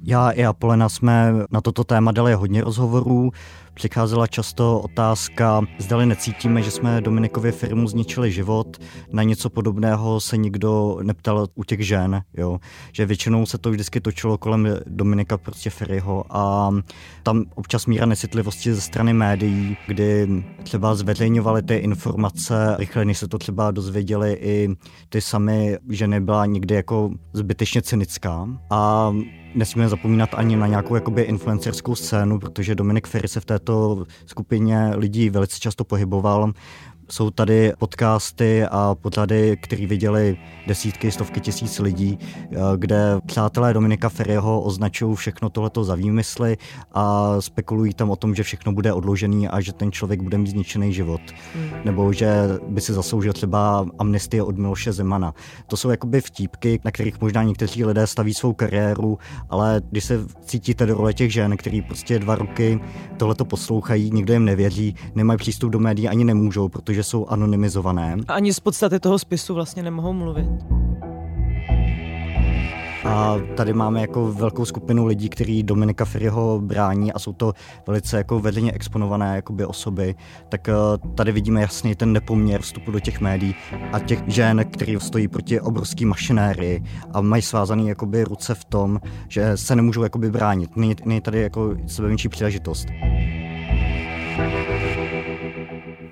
Já 0.02 0.30
i 0.30 0.44
Apolena 0.44 0.88
jsme 0.88 1.32
na 1.50 1.60
toto 1.60 1.84
téma 1.84 2.12
dali 2.12 2.34
hodně 2.34 2.64
rozhovorů. 2.64 3.30
Přicházela 3.74 4.26
často 4.26 4.80
otázka, 4.80 5.60
zdali 5.78 6.06
necítíme, 6.06 6.62
že 6.62 6.70
jsme 6.70 7.00
Dominikovi 7.00 7.52
firmu 7.52 7.88
zničili 7.88 8.32
život. 8.32 8.76
Na 9.12 9.22
něco 9.22 9.50
podobného 9.50 10.20
se 10.20 10.36
nikdo 10.36 10.98
neptal 11.02 11.46
u 11.54 11.64
těch 11.64 11.86
žen, 11.86 12.22
jo. 12.36 12.58
že 12.92 13.06
většinou 13.06 13.46
se 13.46 13.58
to 13.58 13.70
vždycky 13.70 14.00
točilo 14.00 14.38
kolem 14.38 14.68
Dominika 14.86 15.38
prostě 15.38 15.70
Ferryho 15.70 16.24
a 16.30 16.70
tam 17.22 17.44
občas 17.54 17.86
míra 17.86 18.06
nesitlivosti 18.06 18.74
ze 18.74 18.80
strany 18.80 19.12
médií, 19.12 19.76
kdy 19.86 20.44
třeba 20.62 20.94
zveřejňovali 20.94 21.62
ty 21.62 21.74
informace 21.74 22.76
rychle, 22.78 23.04
než 23.04 23.18
se 23.18 23.28
to 23.28 23.38
třeba 23.38 23.70
dozvěděli 23.70 24.32
i 24.40 24.68
ty 25.08 25.20
samy 25.20 25.78
ženy 25.88 26.20
byla 26.20 26.46
někdy 26.46 26.74
jako 26.74 27.10
zbytečně 27.32 27.82
cynická 27.82 28.48
a 28.70 29.12
nesmíme 29.54 29.88
zapomínat 29.88 30.30
ani 30.34 30.56
na 30.56 30.66
nějakou 30.66 30.94
jakoby 30.94 31.22
influencerskou 31.22 31.94
scénu, 31.94 32.38
protože 32.38 32.74
Dominik 32.74 33.06
Ferry 33.06 33.28
se 33.28 33.40
v 33.40 33.44
této 33.60 34.04
skupině 34.26 34.92
lidí 34.94 35.30
velice 35.30 35.60
často 35.60 35.84
pohyboval 35.84 36.52
jsou 37.10 37.30
tady 37.30 37.72
podcasty 37.78 38.64
a 38.70 38.94
pořady, 38.94 39.56
které 39.62 39.86
viděli 39.86 40.36
desítky, 40.66 41.12
stovky 41.12 41.40
tisíc 41.40 41.78
lidí, 41.78 42.18
eh, 42.22 42.56
kde 42.76 43.20
přátelé 43.26 43.74
Dominika 43.74 44.08
Ferryho 44.08 44.60
označují 44.60 45.16
všechno 45.16 45.50
tohleto 45.50 45.84
za 45.84 45.94
výmysly 45.94 46.56
a 46.92 47.34
spekulují 47.40 47.94
tam 47.94 48.10
o 48.10 48.16
tom, 48.16 48.34
že 48.34 48.42
všechno 48.42 48.72
bude 48.72 48.92
odložený 48.92 49.48
a 49.48 49.60
že 49.60 49.72
ten 49.72 49.92
člověk 49.92 50.22
bude 50.22 50.38
mít 50.38 50.50
zničený 50.50 50.92
život. 50.92 51.20
Hmm. 51.54 51.70
Nebo 51.84 52.12
že 52.12 52.48
by 52.68 52.80
si 52.80 52.92
zasloužil 52.92 53.32
třeba 53.32 53.86
amnestie 53.98 54.42
od 54.42 54.58
Miloše 54.58 54.92
Zemana. 54.92 55.34
To 55.66 55.76
jsou 55.76 55.90
jakoby 55.90 56.20
vtípky, 56.20 56.80
na 56.84 56.90
kterých 56.90 57.20
možná 57.20 57.42
někteří 57.42 57.84
lidé 57.84 58.06
staví 58.06 58.34
svou 58.34 58.52
kariéru, 58.52 59.18
ale 59.50 59.82
když 59.90 60.04
se 60.04 60.26
cítíte 60.44 60.86
do 60.86 60.94
role 60.94 61.14
těch 61.14 61.32
žen, 61.32 61.56
který 61.56 61.82
prostě 61.82 62.18
dva 62.18 62.34
roky 62.34 62.80
tohleto 63.16 63.44
poslouchají, 63.44 64.10
nikdo 64.10 64.32
jim 64.32 64.44
nevěří, 64.44 64.94
nemají 65.14 65.38
přístup 65.38 65.70
do 65.70 65.78
médií 65.78 66.08
ani 66.08 66.24
nemůžou, 66.24 66.68
protože 66.68 66.99
že 67.00 67.04
jsou 67.04 67.26
anonymizované. 67.26 68.16
Ani 68.28 68.52
z 68.52 68.60
podstaty 68.60 69.00
toho 69.00 69.18
spisu 69.18 69.54
vlastně 69.54 69.82
nemohou 69.82 70.12
mluvit. 70.12 70.46
A 73.04 73.36
tady 73.56 73.72
máme 73.72 74.00
jako 74.00 74.32
velkou 74.32 74.64
skupinu 74.64 75.06
lidí, 75.06 75.28
kteří 75.28 75.62
Dominika 75.62 76.04
Ferryho 76.04 76.60
brání 76.60 77.12
a 77.12 77.18
jsou 77.18 77.32
to 77.32 77.52
velice 77.86 78.16
jako 78.16 78.40
veřejně 78.40 78.72
exponované 78.72 79.36
jakoby 79.36 79.64
osoby. 79.64 80.14
Tak 80.48 80.68
eh, 80.68 80.72
tady 81.14 81.32
vidíme 81.32 81.60
jasně 81.60 81.96
ten 81.96 82.12
nepoměr 82.12 82.60
vstupu 82.60 82.90
do 82.90 83.00
těch 83.00 83.20
médií 83.20 83.54
a 83.92 83.98
těch 83.98 84.22
žen, 84.26 84.64
který 84.72 84.96
stojí 85.00 85.28
proti 85.28 85.60
obrovský 85.60 86.04
mašinérii 86.04 86.82
a 87.12 87.20
mají 87.20 87.42
svázané 87.42 87.82
jakoby 87.82 88.24
ruce 88.24 88.54
v 88.54 88.64
tom, 88.64 89.00
že 89.28 89.56
se 89.56 89.76
nemůžou 89.76 90.02
jakoby 90.02 90.30
bránit. 90.30 90.76
Není, 90.76 90.96
není 91.04 91.20
tady 91.20 91.40
jako 91.42 91.76
sebe 91.86 92.08
menší 92.08 92.28
příležitost. 92.28 92.88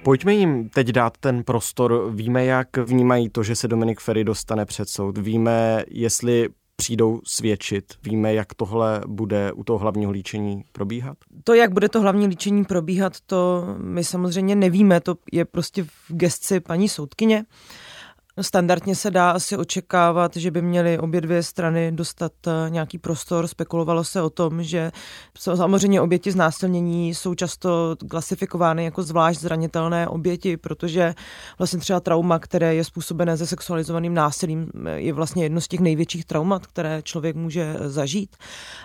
Pojďme 0.09 0.35
jim 0.35 0.69
teď 0.69 0.89
dát 0.89 1.19
ten 1.21 1.45
prostor. 1.45 2.11
Víme, 2.15 2.45
jak 2.45 2.77
vnímají 2.77 3.29
to, 3.29 3.43
že 3.43 3.57
se 3.57 3.69
Dominik 3.69 4.01
Ferry 4.01 4.25
dostane 4.25 4.65
před 4.67 4.89
soud. 4.89 5.19
Víme, 5.19 5.85
jestli 5.89 6.49
přijdou 6.77 7.21
svědčit. 7.25 7.85
Víme, 8.03 8.35
jak 8.35 8.55
tohle 8.55 9.01
bude 9.07 9.53
u 9.53 9.65
toho 9.65 9.79
hlavního 9.79 10.11
líčení 10.13 10.65
probíhat? 10.73 11.19
To, 11.45 11.55
jak 11.55 11.73
bude 11.73 11.89
to 11.89 12.01
hlavní 12.01 12.27
líčení 12.27 12.65
probíhat, 12.65 13.13
to 13.27 13.65
my 13.79 14.05
samozřejmě 14.05 14.57
nevíme. 14.57 15.01
To 15.01 15.15
je 15.33 15.45
prostě 15.45 15.85
v 15.85 15.91
gesci 16.09 16.61
paní 16.61 16.89
soudkyně. 16.89 17.45
Standardně 18.41 18.95
se 18.95 19.11
dá 19.11 19.31
asi 19.31 19.57
očekávat, 19.57 20.37
že 20.37 20.51
by 20.51 20.63
měly 20.63 20.99
obě 20.99 21.21
dvě 21.21 21.43
strany 21.43 21.93
dostat 21.93 22.33
eh, 22.47 22.71
nějaký 22.71 22.99
prostor. 22.99 23.47
Spekulovalo 23.47 24.05
se 24.05 24.23
o 24.23 24.31
tom, 24.31 24.63
že 24.63 24.93
samozřejmě 25.39 26.01
oběti 26.01 26.33
znásilnění 26.33 27.15
jsou 27.15 27.35
často 27.35 27.97
klasifikovány 28.11 28.85
jako 28.85 29.03
zvlášť 29.03 29.41
zranitelné 29.41 30.09
oběti, 30.09 30.57
protože 30.57 31.15
vlastně 31.59 31.79
třeba 31.81 32.01
trauma, 32.01 32.39
které 32.39 32.75
je 32.75 32.85
způsobené 32.85 33.37
ze 33.37 33.47
sexualizovaným 33.47 34.15
násilím, 34.15 34.71
eh, 34.87 34.91
je 34.91 35.13
vlastně 35.13 35.43
jedno 35.43 35.61
z 35.61 35.69
těch 35.69 35.81
největších 35.81 36.25
traumat, 36.25 36.67
které 36.67 37.03
člověk 37.03 37.37
může 37.37 37.77
eh, 37.79 37.91
zažít. 37.91 38.37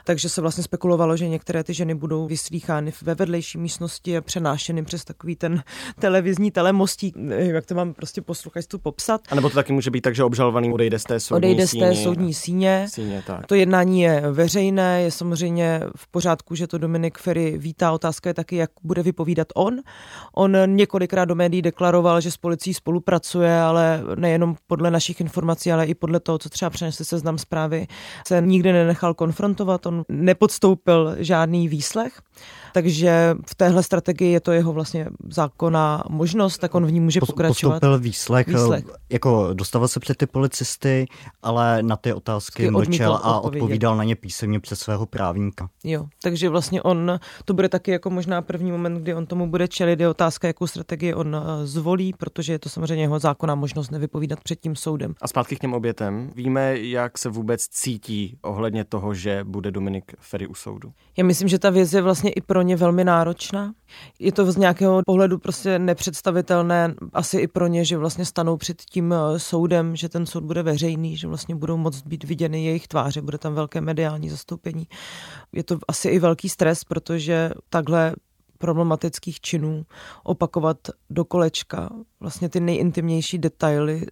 Takže 0.05 0.29
se 0.29 0.41
vlastně 0.41 0.63
spekulovalo, 0.63 1.17
že 1.17 1.27
některé 1.27 1.63
ty 1.63 1.73
ženy 1.73 1.95
budou 1.95 2.27
vyslýchány 2.27 2.93
ve 3.01 3.15
vedlejší 3.15 3.57
místnosti 3.57 4.17
a 4.17 4.21
přenášeny 4.21 4.83
přes 4.83 5.03
takový 5.03 5.35
ten 5.35 5.63
televizní 5.99 6.51
telemostík, 6.51 7.15
jak 7.29 7.65
to 7.65 7.75
mám 7.75 7.93
prostě 7.93 8.21
posluchačstvu 8.21 8.79
popsat. 8.79 9.21
A 9.31 9.42
nebo 9.43 9.49
to 9.49 9.55
taky 9.55 9.73
může 9.73 9.91
být 9.91 10.01
tak, 10.01 10.15
že 10.15 10.23
obžalovaný 10.23 10.73
odejde 10.73 10.99
z 10.99 11.03
té 11.03 11.19
soudní 11.19 11.37
Odejde 11.37 11.67
z 11.67 11.71
té 11.71 11.95
soudní 11.95 12.33
síně. 12.33 12.85
síně 12.89 13.23
tak. 13.27 13.47
To 13.47 13.55
jednání 13.55 14.01
je 14.01 14.23
veřejné, 14.31 15.01
je 15.01 15.11
samozřejmě 15.11 15.81
v 15.95 16.07
pořádku, 16.07 16.55
že 16.55 16.67
to 16.67 16.77
Dominik 16.77 17.17
Ferry 17.17 17.57
vítá. 17.57 17.91
Otázka 17.91 18.29
je 18.29 18.33
taky, 18.33 18.55
jak 18.55 18.69
bude 18.83 19.03
vypovídat 19.03 19.47
on. 19.55 19.79
On 20.35 20.57
několikrát 20.65 21.25
do 21.25 21.35
médií 21.35 21.61
deklaroval, 21.61 22.21
že 22.21 22.31
s 22.31 22.37
policií 22.37 22.73
spolupracuje, 22.73 23.61
ale 23.61 24.03
nejenom 24.15 24.55
podle 24.67 24.91
našich 24.91 25.21
informací, 25.21 25.71
ale 25.71 25.85
i 25.85 25.95
podle 25.95 26.19
toho, 26.19 26.37
co 26.37 26.49
třeba 26.49 26.69
přenesl 26.69 27.03
seznam 27.03 27.37
zprávy, 27.37 27.87
se 28.27 28.41
nikdy 28.41 28.73
nenechal 28.73 29.13
konfrontovat. 29.13 29.85
On 29.85 30.03
nepodstoupil 30.09 31.15
žádný 31.19 31.67
výslech. 31.67 32.21
Takže 32.73 33.35
v 33.47 33.55
téhle 33.55 33.83
strategii 33.83 34.31
je 34.31 34.39
to 34.39 34.51
jeho 34.51 34.73
vlastně 34.73 35.07
zákonná 35.29 36.03
možnost, 36.09 36.57
tak 36.57 36.75
on 36.75 36.85
v 36.85 36.91
ní 36.91 36.99
může 36.99 37.19
pokračovat. 37.19 37.73
Postoupil 37.73 37.99
výslech, 37.99 38.47
výslech. 38.47 38.85
jako 39.09 39.49
dostavil 39.53 39.87
se 39.87 39.99
před 39.99 40.17
ty 40.17 40.25
policisty, 40.25 41.05
ale 41.43 41.83
na 41.83 41.95
ty 41.95 42.13
otázky 42.13 42.71
mlčel 42.71 43.19
a 43.23 43.39
odpovídal 43.39 43.97
na 43.97 44.03
ně 44.03 44.15
písemně 44.15 44.59
přes 44.59 44.79
svého 44.79 45.05
právníka. 45.05 45.69
Jo, 45.83 46.05
takže 46.23 46.49
vlastně 46.49 46.81
on, 46.81 47.19
to 47.45 47.53
bude 47.53 47.69
taky 47.69 47.91
jako 47.91 48.09
možná 48.09 48.41
první 48.41 48.71
moment, 48.71 49.01
kdy 49.01 49.13
on 49.13 49.25
tomu 49.25 49.47
bude 49.47 49.67
čelit, 49.67 49.99
je 49.99 50.09
otázka, 50.09 50.47
jakou 50.47 50.67
strategii 50.67 51.13
on 51.13 51.35
eh, 51.35 51.67
zvolí, 51.67 52.13
protože 52.13 52.53
je 52.53 52.59
to 52.59 52.69
samozřejmě 52.69 53.03
jeho 53.03 53.19
zákonná 53.19 53.55
možnost 53.55 53.91
nevypovídat 53.91 54.39
před 54.43 54.59
tím 54.59 54.75
soudem. 54.75 55.15
A 55.21 55.27
zpátky 55.27 55.55
k 55.55 55.59
těm 55.59 55.73
obětem. 55.73 56.29
Víme, 56.35 56.79
jak 56.79 57.17
se 57.17 57.29
vůbec 57.29 57.67
cítí 57.67 58.37
ohledně 58.41 58.83
toho, 58.83 59.13
že 59.13 59.43
bude 59.43 59.71
Dominik 59.71 60.11
Ferry 60.19 60.47
u 60.47 60.55
soudu? 60.55 60.91
Já 61.17 61.23
myslím, 61.23 61.47
že 61.47 61.59
ta 61.59 61.69
věc 61.69 61.93
je 61.93 62.01
vlastně 62.01 62.31
i 62.31 62.41
pro 62.41 62.62
ně 62.63 62.75
velmi 62.75 63.03
náročná. 63.03 63.73
Je 64.19 64.31
to 64.31 64.51
z 64.51 64.57
nějakého 64.57 65.01
pohledu 65.05 65.37
prostě 65.37 65.79
nepředstavitelné 65.79 66.95
asi 67.13 67.37
i 67.37 67.47
pro 67.47 67.67
ně, 67.67 67.85
že 67.85 67.97
vlastně 67.97 68.25
stanou 68.25 68.57
před 68.57 68.81
tím 68.81 69.13
eh, 69.13 69.39
soudem, 69.39 69.95
že 69.95 70.09
ten 70.09 70.25
soud 70.25 70.43
bude 70.43 70.63
veřejný, 70.63 71.17
že 71.17 71.27
vlastně 71.27 71.55
budou 71.55 71.77
moct 71.77 72.01
být 72.01 72.23
viděny 72.23 72.65
jejich 72.65 72.87
tváře, 72.87 73.21
bude 73.21 73.37
tam 73.37 73.53
velké 73.53 73.81
mediální 73.81 74.29
zastoupení. 74.29 74.87
Je 75.51 75.63
to 75.63 75.77
asi 75.87 76.09
i 76.09 76.19
velký 76.19 76.49
stres, 76.49 76.83
protože 76.83 77.51
takhle 77.69 78.13
problematických 78.63 79.41
činů 79.41 79.85
opakovat 80.23 80.77
do 81.09 81.25
kolečka 81.25 81.89
vlastně 82.19 82.49
ty 82.49 82.59
nejintimnější 82.59 83.37
detaily 83.37 84.05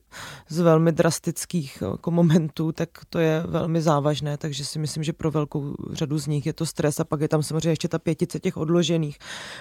z 0.49 0.59
velmi 0.59 0.91
drastických 0.91 1.81
jako 1.81 2.11
momentů, 2.11 2.71
tak 2.71 2.89
to 3.09 3.19
je 3.19 3.43
velmi 3.47 3.81
závažné, 3.81 4.37
takže 4.37 4.65
si 4.65 4.79
myslím, 4.79 5.03
že 5.03 5.13
pro 5.13 5.31
velkou 5.31 5.75
řadu 5.93 6.19
z 6.19 6.27
nich 6.27 6.45
je 6.45 6.53
to 6.53 6.65
stres 6.65 6.99
a 6.99 7.03
pak 7.03 7.21
je 7.21 7.27
tam 7.27 7.43
samozřejmě 7.43 7.69
ještě 7.69 7.87
ta 7.87 7.99
pětice 7.99 8.39
těch 8.39 8.57
odložených, 8.57 9.17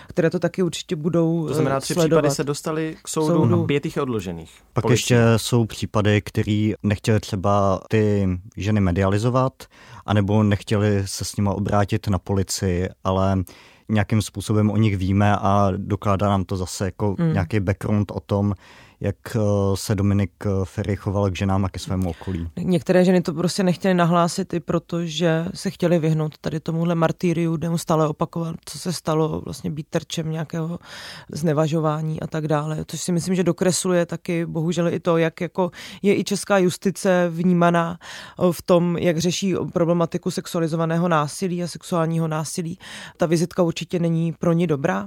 které 0.09 0.31
to 0.31 0.38
taky 0.38 0.62
určitě 0.62 0.96
budou 0.96 1.46
To 1.48 1.55
znamená, 1.55 1.81
tři 1.81 1.94
sledovat. 1.94 2.20
případy 2.22 2.35
se 2.35 2.44
dostali 2.44 2.96
k 3.03 3.09
soudu, 3.09 3.35
soudu. 3.35 3.64
pět 3.64 3.85
jich 3.85 3.96
je 3.96 4.03
odložených. 4.03 4.50
Pak 4.72 4.83
Policie. 4.83 5.18
ještě 5.18 5.38
jsou 5.38 5.64
případy, 5.64 6.22
který 6.22 6.74
nechtěli 6.83 7.20
třeba 7.20 7.81
ty 7.88 8.29
ženy 8.57 8.81
medializovat, 8.81 9.53
anebo 10.07 10.42
nechtěli 10.42 11.03
se 11.07 11.24
s 11.24 11.37
nima 11.37 11.55
obrátit 11.55 12.09
na 12.09 12.18
policii, 12.18 12.88
ale 13.05 13.38
nějakým 13.90 14.22
způsobem 14.22 14.70
o 14.70 14.76
nich 14.76 14.96
víme 14.96 15.37
a 15.37 15.72
dokládá 15.76 16.29
nám 16.29 16.44
to 16.44 16.57
zase 16.57 16.85
jako 16.85 17.14
mm. 17.18 17.33
nějaký 17.33 17.61
background 17.61 18.11
o 18.11 18.20
tom, 18.20 18.55
jak 19.00 19.16
eh, 19.36 19.40
se 19.74 19.94
Dominik 19.94 20.32
Ferry 20.64 20.96
choval 20.96 21.30
k 21.30 21.36
ženám 21.36 21.64
a 21.64 21.68
ke 21.68 21.78
svému 21.78 22.10
okolí. 22.10 22.48
Některé 22.58 23.04
ženy 23.04 23.22
to 23.22 23.32
prostě 23.32 23.62
nechtěly 23.62 23.94
nahlásit 23.94 24.54
i 24.54 24.60
proto, 24.60 25.04
že 25.04 25.46
se 25.54 25.70
chtěly 25.70 25.98
vyhnout 25.98 26.38
tady 26.38 26.60
tomuhle 26.60 26.94
martýriu, 26.94 27.56
neustále 27.56 28.08
opakovat, 28.08 28.56
co 28.64 28.78
se 28.78 28.92
stalo, 28.92 29.40
vlastně 29.40 29.70
být 29.70 29.86
terčem 29.90 30.30
nějakého 30.30 30.78
znevažování 31.32 32.20
a 32.20 32.26
tak 32.26 32.48
dále. 32.48 32.84
Což 32.86 33.00
si 33.00 33.12
myslím, 33.12 33.34
že 33.34 33.44
dokresluje 33.44 34.06
taky 34.06 34.46
bohužel 34.46 34.88
i 34.88 35.00
to, 35.00 35.16
jak 35.16 35.40
jako 35.40 35.70
je 36.02 36.18
i 36.18 36.24
česká 36.24 36.58
justice 36.58 37.28
vnímaná 37.30 37.98
v 38.52 38.62
tom, 38.62 38.96
jak 38.98 39.18
řeší 39.18 39.54
problematiku 39.72 40.30
sexualizovaného 40.30 41.08
násilí 41.08 41.62
a 41.62 41.68
sexuálního 41.68 42.28
násilí. 42.28 42.78
Ta 43.16 43.26
vizitka 43.26 43.62
určitě 43.62 43.98
není 43.98 44.32
pro 44.32 44.52
ně 44.52 44.66
dobrá. 44.66 45.06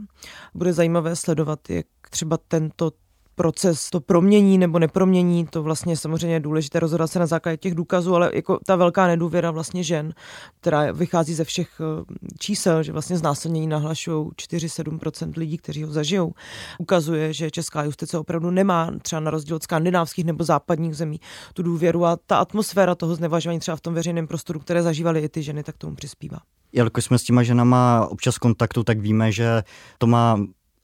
Bude 0.54 0.74
zajímavé 0.74 1.16
sledovat, 1.16 1.70
jak 1.70 1.86
třeba 2.10 2.38
tento 2.48 2.92
proces 3.36 3.90
to 3.90 4.00
promění 4.00 4.58
nebo 4.58 4.80
nepromění, 4.80 5.46
to 5.46 5.64
vlastně 5.64 5.98
samozřejmě 5.98 6.36
je 6.36 6.40
důležité 6.40 6.80
rozhodovat 6.80 7.08
se 7.08 7.20
na 7.20 7.26
základě 7.26 7.58
těch 7.58 7.76
důkazů, 7.76 8.16
ale 8.16 8.32
jako 8.34 8.60
ta 8.66 8.76
velká 8.76 9.08
nedůvěra 9.08 9.52
vlastně 9.52 9.84
žen, 9.84 10.14
která 10.62 10.92
vychází 10.92 11.34
ze 11.34 11.44
všech 11.44 11.70
eh, 11.82 12.04
čísel, 12.40 12.84
že 12.84 12.92
vlastně 12.92 13.18
znásilnění 13.18 13.68
nahlašují 13.68 14.28
4-7% 14.28 15.34
lidí, 15.38 15.58
kteří 15.58 15.84
ho 15.84 15.92
zažijou, 15.92 16.34
ukazuje, 16.80 17.34
že 17.34 17.52
česká 17.52 17.84
justice 17.84 18.18
opravdu 18.18 18.52
nemá 18.52 18.92
třeba 19.02 19.20
na 19.20 19.32
rozdíl 19.32 19.56
od 19.56 19.64
skandinávských 19.64 20.26
nebo 20.26 20.44
západních 20.44 20.96
zemí 20.96 21.20
tu 21.54 21.64
důvěru 21.64 22.06
a 22.06 22.18
ta 22.28 22.38
atmosféra 22.38 22.96
toho 22.96 23.16
znevažování 23.16 23.60
třeba 23.60 23.78
v 23.78 23.82
tom 23.82 23.94
veřejném 23.94 24.28
prostoru, 24.28 24.60
které 24.60 24.84
zažívaly 24.84 25.20
i 25.20 25.30
ty 25.30 25.44
ženy, 25.44 25.64
tak 25.64 25.78
tomu 25.78 25.96
přispívá. 25.96 26.38
Jelikož 26.74 27.04
jsme 27.04 27.20
s 27.20 27.24
těma 27.24 27.44
ženama 27.44 28.08
občas 28.10 28.38
kontaktu, 28.38 28.84
tak 28.84 29.00
víme, 29.00 29.32
že 29.32 29.64
to 29.98 30.08
má 30.08 30.38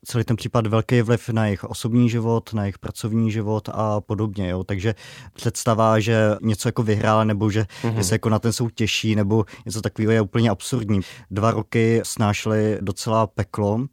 celý 0.06 0.24
ten 0.24 0.36
případ 0.36 0.68
velký 0.68 1.02
vliv 1.02 1.30
na 1.30 1.46
jejich 1.46 1.64
osobní 1.64 2.10
život, 2.10 2.54
na 2.54 2.64
jejich 2.64 2.80
pracovní 2.80 3.32
život 3.32 3.70
a 3.74 4.02
podobně. 4.02 4.50
Jo. 4.50 4.64
Takže 4.64 4.96
představa, 5.34 6.00
že 6.00 6.36
něco 6.42 6.68
jako 6.68 6.84
vyhrál 6.84 7.26
nebo 7.26 7.52
že, 7.52 7.66
mm-hmm. 7.82 8.00
se 8.00 8.16
jako 8.16 8.30
na 8.30 8.40
ten 8.40 8.54
soud 8.54 8.74
těší 8.76 9.16
nebo 9.16 9.46
něco 9.66 9.82
takového 9.82 10.12
je 10.12 10.22
úplně 10.22 10.50
absurdní. 10.50 11.02
Dva 11.32 11.52
roky 11.52 12.02
snášeli 12.04 12.78
docela 12.82 13.28
peklo 13.28 13.86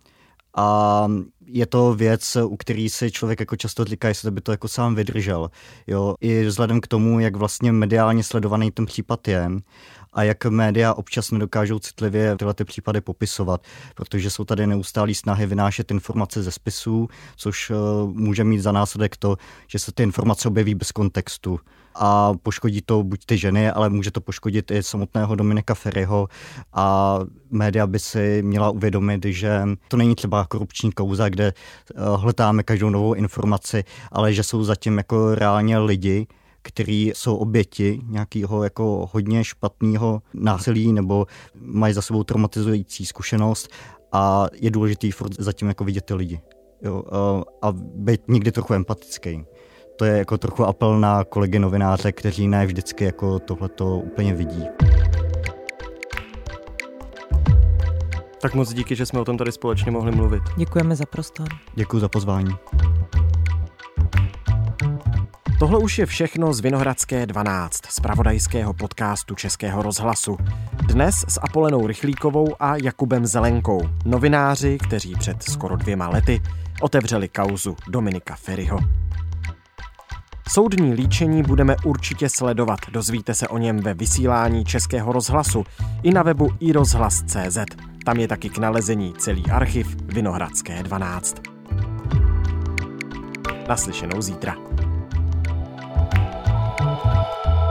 a 0.57 1.09
je 1.47 1.67
to 1.67 1.95
věc, 1.95 2.37
u 2.37 2.57
který 2.57 2.89
si 2.89 3.11
člověk 3.11 3.41
jako 3.41 3.57
často 3.57 3.85
říká, 3.85 4.09
jestli 4.09 4.31
by 4.31 4.41
to 4.41 4.51
jako 4.51 4.69
sám 4.69 4.95
vydržel. 4.95 5.51
Jo, 5.87 6.15
i 6.21 6.45
vzhledem 6.45 6.81
k 6.81 6.87
tomu, 6.87 7.21
jak 7.21 7.37
vlastně 7.37 7.73
mediálně 7.73 8.23
sledovaný 8.23 8.71
ten 8.71 8.87
případ 8.87 9.29
je 9.29 9.51
a 10.17 10.23
jak 10.23 10.45
média 10.45 10.95
občas 10.95 11.31
nedokážou 11.31 11.79
citlivě 11.79 12.37
tyhle 12.37 12.55
ty 12.55 12.65
případy 12.65 13.01
popisovat, 13.01 13.61
protože 13.95 14.31
jsou 14.31 14.45
tady 14.45 14.67
neustálé 14.67 15.15
snahy 15.15 15.47
vynášet 15.47 15.91
informace 15.91 16.43
ze 16.43 16.53
spisů, 16.53 17.09
což 17.37 17.71
uh, 17.71 17.77
může 18.13 18.45
mít 18.45 18.59
za 18.59 18.73
následek 18.73 19.17
to, 19.17 19.37
že 19.67 19.79
se 19.79 19.93
ty 19.93 20.03
informace 20.03 20.49
objeví 20.49 20.75
bez 20.75 20.93
kontextu. 20.93 21.61
A 21.95 22.33
poškodí 22.43 22.83
to 22.83 23.03
buď 23.03 23.25
ty 23.27 23.39
ženy, 23.39 23.71
ale 23.71 23.89
může 23.89 24.11
to 24.11 24.21
poškodit 24.21 24.71
i 24.71 24.83
samotného 24.83 25.35
Dominika 25.35 25.75
Ferryho. 25.75 26.29
A 26.73 27.19
média 27.51 27.87
by 27.87 27.99
si 27.99 28.43
měla 28.43 28.71
uvědomit, 28.71 29.25
že 29.25 29.63
to 29.89 29.97
není 29.97 30.15
třeba 30.15 30.45
korupční 30.45 30.93
kauza, 30.93 31.29
kde 31.29 31.47
eh, 31.47 31.95
hledáme 32.17 32.63
každou 32.63 32.91
novou 32.91 33.15
informaci, 33.15 33.85
ale 34.13 34.33
že 34.33 34.43
jsou 34.43 34.65
zatím 34.65 34.99
jako 34.99 35.35
reálně 35.35 35.79
lidi, 35.79 36.27
který 36.67 37.13
jsou 37.15 37.37
oběti 37.37 38.01
nějakého 38.07 38.65
jako 38.65 39.09
hodně 39.13 39.45
špatného 39.45 40.23
násilí 40.35 40.93
nebo 40.93 41.27
mají 41.61 41.95
za 41.95 42.03
sebou 42.03 42.25
traumatizující 42.25 43.07
zkušenost 43.07 43.69
a 44.13 44.47
je 44.53 44.71
důležitý 44.71 45.11
furt 45.11 45.33
zatím 45.39 45.69
jako 45.69 45.85
vidět 45.85 46.05
ty 46.05 46.15
lidi. 46.15 46.41
Jo, 46.83 47.03
a 47.63 47.73
být 47.95 48.21
někdy 48.29 48.53
trochu 48.53 48.75
empatický. 48.75 49.45
To 49.97 50.05
je 50.05 50.19
jako 50.19 50.39
trochu 50.39 50.65
apel 50.65 51.01
na 51.01 51.25
kolegy 51.25 51.59
novináře, 51.59 52.13
kteří 52.13 52.49
ne 52.49 52.67
vždycky 52.67 53.05
jako 53.05 53.39
tohleto 53.39 53.99
úplně 53.99 54.35
vidí. 54.35 54.65
Tak 58.41 58.55
moc 58.55 58.73
díky, 58.75 58.97
že 58.97 59.07
jsme 59.07 59.21
o 59.21 59.25
tom 59.25 59.37
tady 59.39 59.53
společně 59.53 59.91
mohli 59.91 60.13
mluvit. 60.13 60.43
Děkujeme 60.57 60.97
za 60.97 61.07
prostor. 61.07 61.49
Děkuji 61.75 62.01
za 62.01 62.09
pozvání. 62.09 62.51
Tohle 65.59 65.79
už 65.79 65.99
je 65.99 66.07
všechno 66.07 66.53
z 66.53 66.61
Vinohradské 66.61 67.27
12, 67.27 67.81
z 67.89 68.01
pravodajského 68.01 68.75
podcastu 68.75 69.35
Českého 69.35 69.83
rozhlasu. 69.83 70.37
Dnes 70.73 71.15
s 71.29 71.41
Apolenou 71.43 71.87
Rychlíkovou 71.87 72.57
a 72.61 72.77
Jakubem 72.77 73.27
Zelenkou, 73.27 73.89
novináři, 74.05 74.79
kteří 74.79 75.15
před 75.19 75.43
skoro 75.43 75.77
dvěma 75.77 76.09
lety 76.09 76.43
otevřeli 76.81 77.29
kauzu 77.29 77.77
Dominika 77.89 78.37
Ferryho. 78.37 78.79
Soudní 80.49 80.93
líčení 80.93 81.43
budeme 81.43 81.77
určitě 81.85 82.29
sledovat. 82.29 82.81
Dozvíte 82.93 83.35
se 83.35 83.49
o 83.49 83.59
něm 83.59 83.81
ve 83.81 83.95
vysílání 83.95 84.65
Českého 84.65 85.13
rozhlasu 85.13 85.65
i 86.03 86.11
na 86.11 86.23
webu 86.23 86.51
iRozhlas.cz. 86.61 87.59
Tam 88.05 88.17
je 88.19 88.29
taky 88.29 88.49
k 88.49 88.59
nalezení 88.59 89.15
celý 89.19 89.47
archiv 89.51 89.97
Vinohradské 90.05 90.83
12. 90.83 91.37
Naslyšenou 93.69 94.23
zítra. 94.23 94.55
Bye. 97.27 97.66